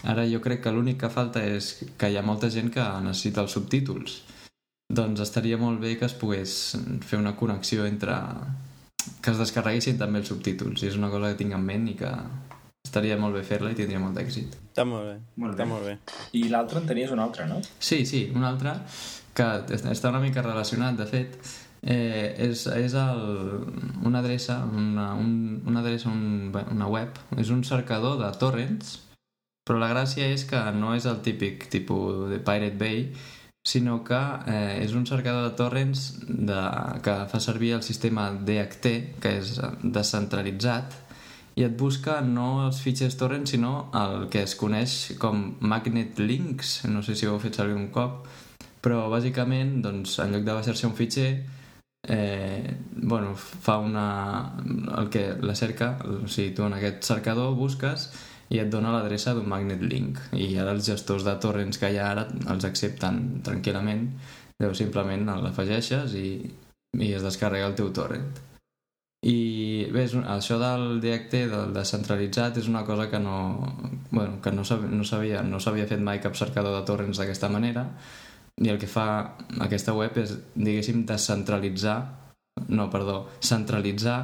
Ara 0.06 0.22
jo 0.30 0.38
crec 0.44 0.62
que 0.62 0.72
l'únic 0.72 1.00
que 1.02 1.10
falta 1.10 1.42
és 1.42 1.72
que 1.98 2.08
hi 2.08 2.16
ha 2.16 2.22
molta 2.22 2.48
gent 2.54 2.70
que 2.70 2.84
necessita 3.02 3.42
els 3.42 3.56
subtítols. 3.58 4.20
Doncs 4.86 5.22
estaria 5.24 5.58
molt 5.58 5.82
bé 5.82 5.96
que 5.98 6.06
es 6.06 6.14
pogués 6.14 6.54
fer 7.06 7.18
una 7.18 7.34
connexió 7.40 7.88
entre 7.90 8.14
que 9.20 9.34
es 9.34 9.42
descarreguessin 9.42 9.98
també 9.98 10.22
els 10.22 10.30
subtítols. 10.30 10.84
I 10.84 10.92
és 10.92 11.00
una 11.00 11.10
cosa 11.10 11.32
que 11.32 11.42
tinc 11.42 11.58
en 11.58 11.66
ment 11.66 11.90
i 11.90 11.98
que 11.98 12.14
estaria 12.84 13.16
molt 13.20 13.36
bé 13.36 13.42
fer-la 13.46 13.70
i 13.72 13.78
tindria 13.78 14.00
molt 14.02 14.16
d'èxit 14.18 14.56
Està 14.70 14.84
molt 14.86 15.08
bé. 15.08 15.16
Molt 15.42 15.56
Està 15.56 15.64
bé. 15.64 15.70
molt 15.70 15.84
bé. 15.84 15.96
I 16.38 16.44
l'altre 16.48 16.80
en 16.80 16.86
tenies 16.86 17.10
un 17.10 17.18
altre, 17.20 17.46
no? 17.46 17.58
Sí, 17.78 18.04
sí, 18.06 18.30
un 18.34 18.44
altre 18.44 18.76
que 19.34 19.48
està 19.92 20.10
una 20.10 20.20
mica 20.22 20.42
relacionat, 20.42 20.96
de 20.98 21.06
fet, 21.10 21.36
eh, 21.82 22.34
és, 22.46 22.66
és 22.66 22.94
el, 22.94 23.20
una 24.06 24.22
adreça, 24.22 24.60
una, 24.64 25.12
un, 25.14 25.60
una 25.66 25.82
adreça, 25.82 26.08
un, 26.08 26.50
una 26.70 26.88
web, 26.88 27.18
és 27.38 27.50
un 27.50 27.62
cercador 27.64 28.18
de 28.22 28.30
torrents, 28.38 28.96
però 29.66 29.78
la 29.82 29.90
gràcia 29.92 30.30
és 30.32 30.46
que 30.48 30.62
no 30.78 30.94
és 30.96 31.06
el 31.06 31.20
típic 31.26 31.68
tipus 31.70 32.30
de 32.30 32.38
Pirate 32.38 32.78
Bay, 32.80 33.04
sinó 33.66 34.00
que 34.06 34.18
eh, 34.48 34.80
és 34.86 34.94
un 34.96 35.04
cercador 35.06 35.50
de 35.50 35.56
torrents 35.58 36.08
de, 36.26 36.62
que 37.04 37.18
fa 37.28 37.40
servir 37.42 37.74
el 37.76 37.84
sistema 37.84 38.30
DHT, 38.32 39.20
que 39.20 39.36
és 39.42 39.58
descentralitzat, 39.82 40.96
i 41.60 41.64
et 41.66 41.76
busca 41.76 42.20
no 42.24 42.64
els 42.64 42.80
fitxers 42.80 43.18
torrent, 43.20 43.44
sinó 43.48 43.90
el 44.00 44.28
que 44.32 44.44
es 44.46 44.56
coneix 44.56 44.96
com 45.20 45.42
magnet 45.60 46.20
links, 46.22 46.78
no 46.88 47.04
sé 47.04 47.16
si 47.18 47.28
ho 47.28 47.34
heu 47.34 47.42
fet 47.42 47.60
servir 47.60 47.76
un 47.76 47.90
cop, 47.92 48.24
però 48.80 49.02
bàsicament, 49.12 49.76
doncs, 49.84 50.16
en 50.24 50.32
lloc 50.32 50.46
de 50.46 50.56
baixar-se 50.56 50.88
un 50.88 50.96
fitxer, 50.96 51.28
eh, 52.08 52.74
bueno, 52.96 53.34
fa 53.36 53.76
una... 53.84 54.08
el 54.96 55.12
que 55.12 55.26
la 55.44 55.54
cerca, 55.54 55.92
o 56.08 56.24
sigui, 56.26 56.54
tu 56.56 56.64
en 56.64 56.78
aquest 56.78 57.04
cercador 57.12 57.52
busques 57.58 58.08
i 58.50 58.58
et 58.58 58.72
dona 58.72 58.94
l'adreça 58.94 59.36
d'un 59.36 59.48
magnet 59.48 59.84
link. 59.84 60.18
I 60.32 60.54
ara 60.58 60.72
els 60.72 60.88
gestors 60.88 61.28
de 61.28 61.36
torrents 61.44 61.78
que 61.78 61.92
hi 61.92 62.00
ha 62.00 62.08
ara 62.14 62.28
els 62.50 62.64
accepten 62.66 63.42
tranquil·lament 63.46 64.08
Deu 64.60 64.74
simplement 64.76 65.24
l'afegeixes 65.40 66.14
i, 66.20 66.28
i 67.00 67.10
es 67.16 67.24
descarrega 67.24 67.70
el 67.70 67.76
teu 67.78 67.88
torrent 67.96 68.26
i 69.22 69.86
bé, 69.92 70.06
això 70.32 70.56
del 70.60 71.00
DHT, 71.02 71.42
del 71.50 71.74
descentralitzat, 71.76 72.56
és 72.56 72.68
una 72.68 72.86
cosa 72.88 73.10
que 73.10 73.18
no, 73.20 73.36
bueno, 74.10 74.40
que 74.40 74.52
no 74.52 74.64
s'havia 74.64 75.42
no 75.42 75.60
no 75.60 75.86
fet 75.90 76.00
mai 76.00 76.20
cap 76.20 76.36
cercador 76.36 76.78
de 76.78 76.86
torrents 76.88 77.20
d'aquesta 77.20 77.50
manera. 77.52 77.84
I 78.60 78.68
el 78.68 78.78
que 78.80 78.88
fa 78.88 79.36
aquesta 79.60 79.92
web 79.96 80.16
és, 80.20 80.32
diguéssim, 80.54 81.04
descentralitzar 81.08 81.98
no, 82.68 82.90
perdó, 82.90 83.28
centralitzar 83.40 84.18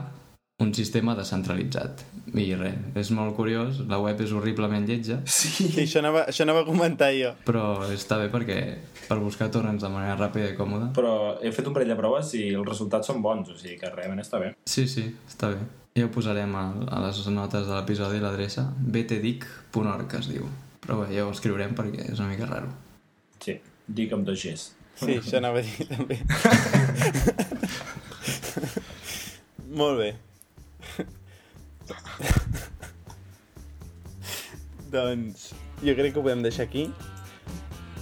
un 0.58 0.72
sistema 0.74 1.14
descentralitzat. 1.14 2.02
I 2.36 2.46
res, 2.56 2.76
és 2.96 3.10
molt 3.14 3.36
curiós, 3.36 3.82
la 3.88 3.98
web 4.00 4.20
és 4.24 4.32
horriblement 4.32 4.86
lletja. 4.88 5.18
Sí, 5.28 5.68
això, 5.82 6.00
anava, 6.00 6.24
això 6.30 6.46
anava 6.46 6.62
a 6.64 6.68
comentar 6.68 7.10
jo. 7.16 7.34
Però 7.46 7.64
està 7.92 8.18
bé 8.22 8.30
perquè 8.32 8.58
per 9.06 9.18
buscar 9.20 9.50
torrents 9.52 9.84
de 9.84 9.90
manera 9.92 10.16
ràpida 10.18 10.48
i 10.50 10.56
còmoda. 10.56 10.90
Però 10.96 11.36
he 11.44 11.52
fet 11.52 11.68
un 11.68 11.76
parell 11.76 11.92
de 11.92 11.98
proves 11.98 12.32
i 12.38 12.48
els 12.54 12.68
resultats 12.68 13.12
són 13.12 13.20
bons, 13.24 13.52
o 13.52 13.58
sigui 13.58 13.76
que 13.82 13.92
realment 13.92 14.24
està 14.24 14.40
bé. 14.42 14.54
Sí, 14.64 14.86
sí, 14.88 15.04
està 15.28 15.52
bé. 15.52 15.60
Ja 15.96 16.08
ho 16.08 16.12
posarem 16.12 16.52
a, 16.56 16.64
a 16.92 17.04
les 17.04 17.20
notes 17.32 17.68
de 17.68 17.76
l'episodi 17.76 18.20
l'adreça 18.20 18.66
btdic.org 18.80 20.18
es 20.20 20.32
diu. 20.32 20.48
Però 20.84 21.02
bé, 21.02 21.12
ja 21.16 21.24
ho 21.28 21.32
escriurem 21.36 21.76
perquè 21.76 22.10
és 22.12 22.18
una 22.20 22.32
mica 22.32 22.48
raro. 22.48 22.72
Sí, 23.44 23.60
dic 23.86 24.12
amb 24.16 24.24
dos 24.28 24.40
Gs. 24.40 24.70
Sí, 24.96 25.18
això 25.20 25.36
anava 25.36 25.60
a 25.60 25.64
dir 25.64 25.88
també. 25.88 26.16
Molt 29.76 30.00
bé. 30.00 30.14
doncs 34.94 35.51
jo 35.83 35.94
crec 35.99 36.14
que 36.14 36.20
ho 36.20 36.25
podem 36.25 36.42
deixar 36.44 36.66
aquí. 36.66 36.88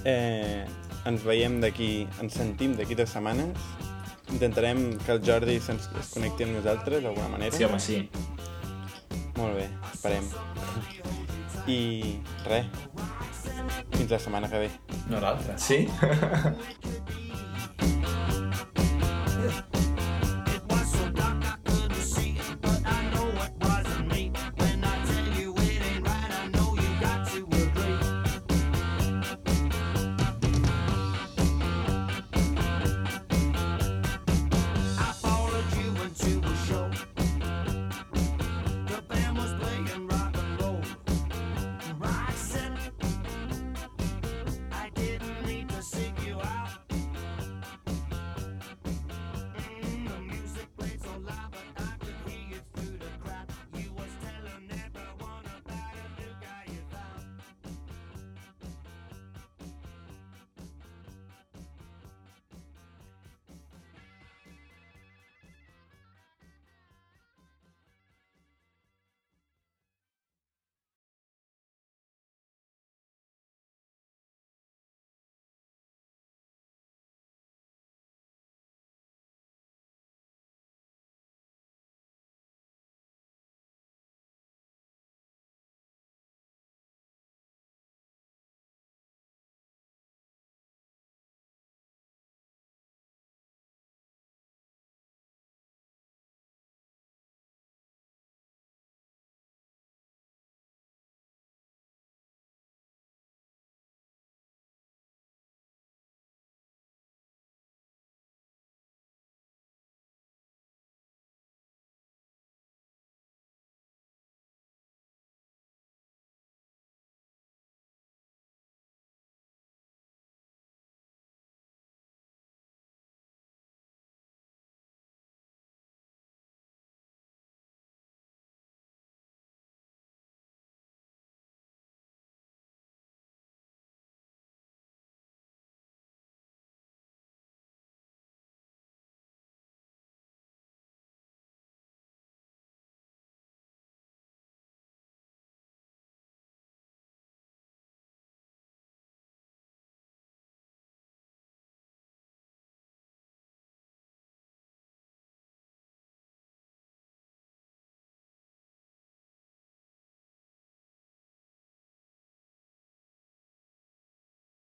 Eh, 0.05 0.65
ens 1.09 1.25
veiem 1.25 1.61
d'aquí, 1.61 2.07
ens 2.23 2.37
sentim 2.39 2.77
d'aquí 2.79 2.97
dues 2.99 3.13
setmanes. 3.13 3.57
Intentarem 4.33 4.97
que 5.05 5.13
el 5.13 5.21
Jordi 5.25 5.59
se'ns 5.61 5.89
es 6.01 6.13
connecti 6.15 6.47
amb 6.47 6.57
nosaltres 6.59 7.05
d'alguna 7.05 7.29
manera. 7.35 7.57
Sí, 7.57 7.67
home, 7.67 7.81
sí. 7.81 8.09
Molt 9.37 9.59
bé, 9.59 9.69
esperem. 9.93 10.31
I 11.69 11.81
res, 12.47 12.67
fins 13.97 14.11
la 14.11 14.21
setmana 14.21 14.51
que 14.53 14.67
ve. 14.67 14.73
No 15.11 15.21
l'altra. 15.21 15.59
Sí? 15.59 15.85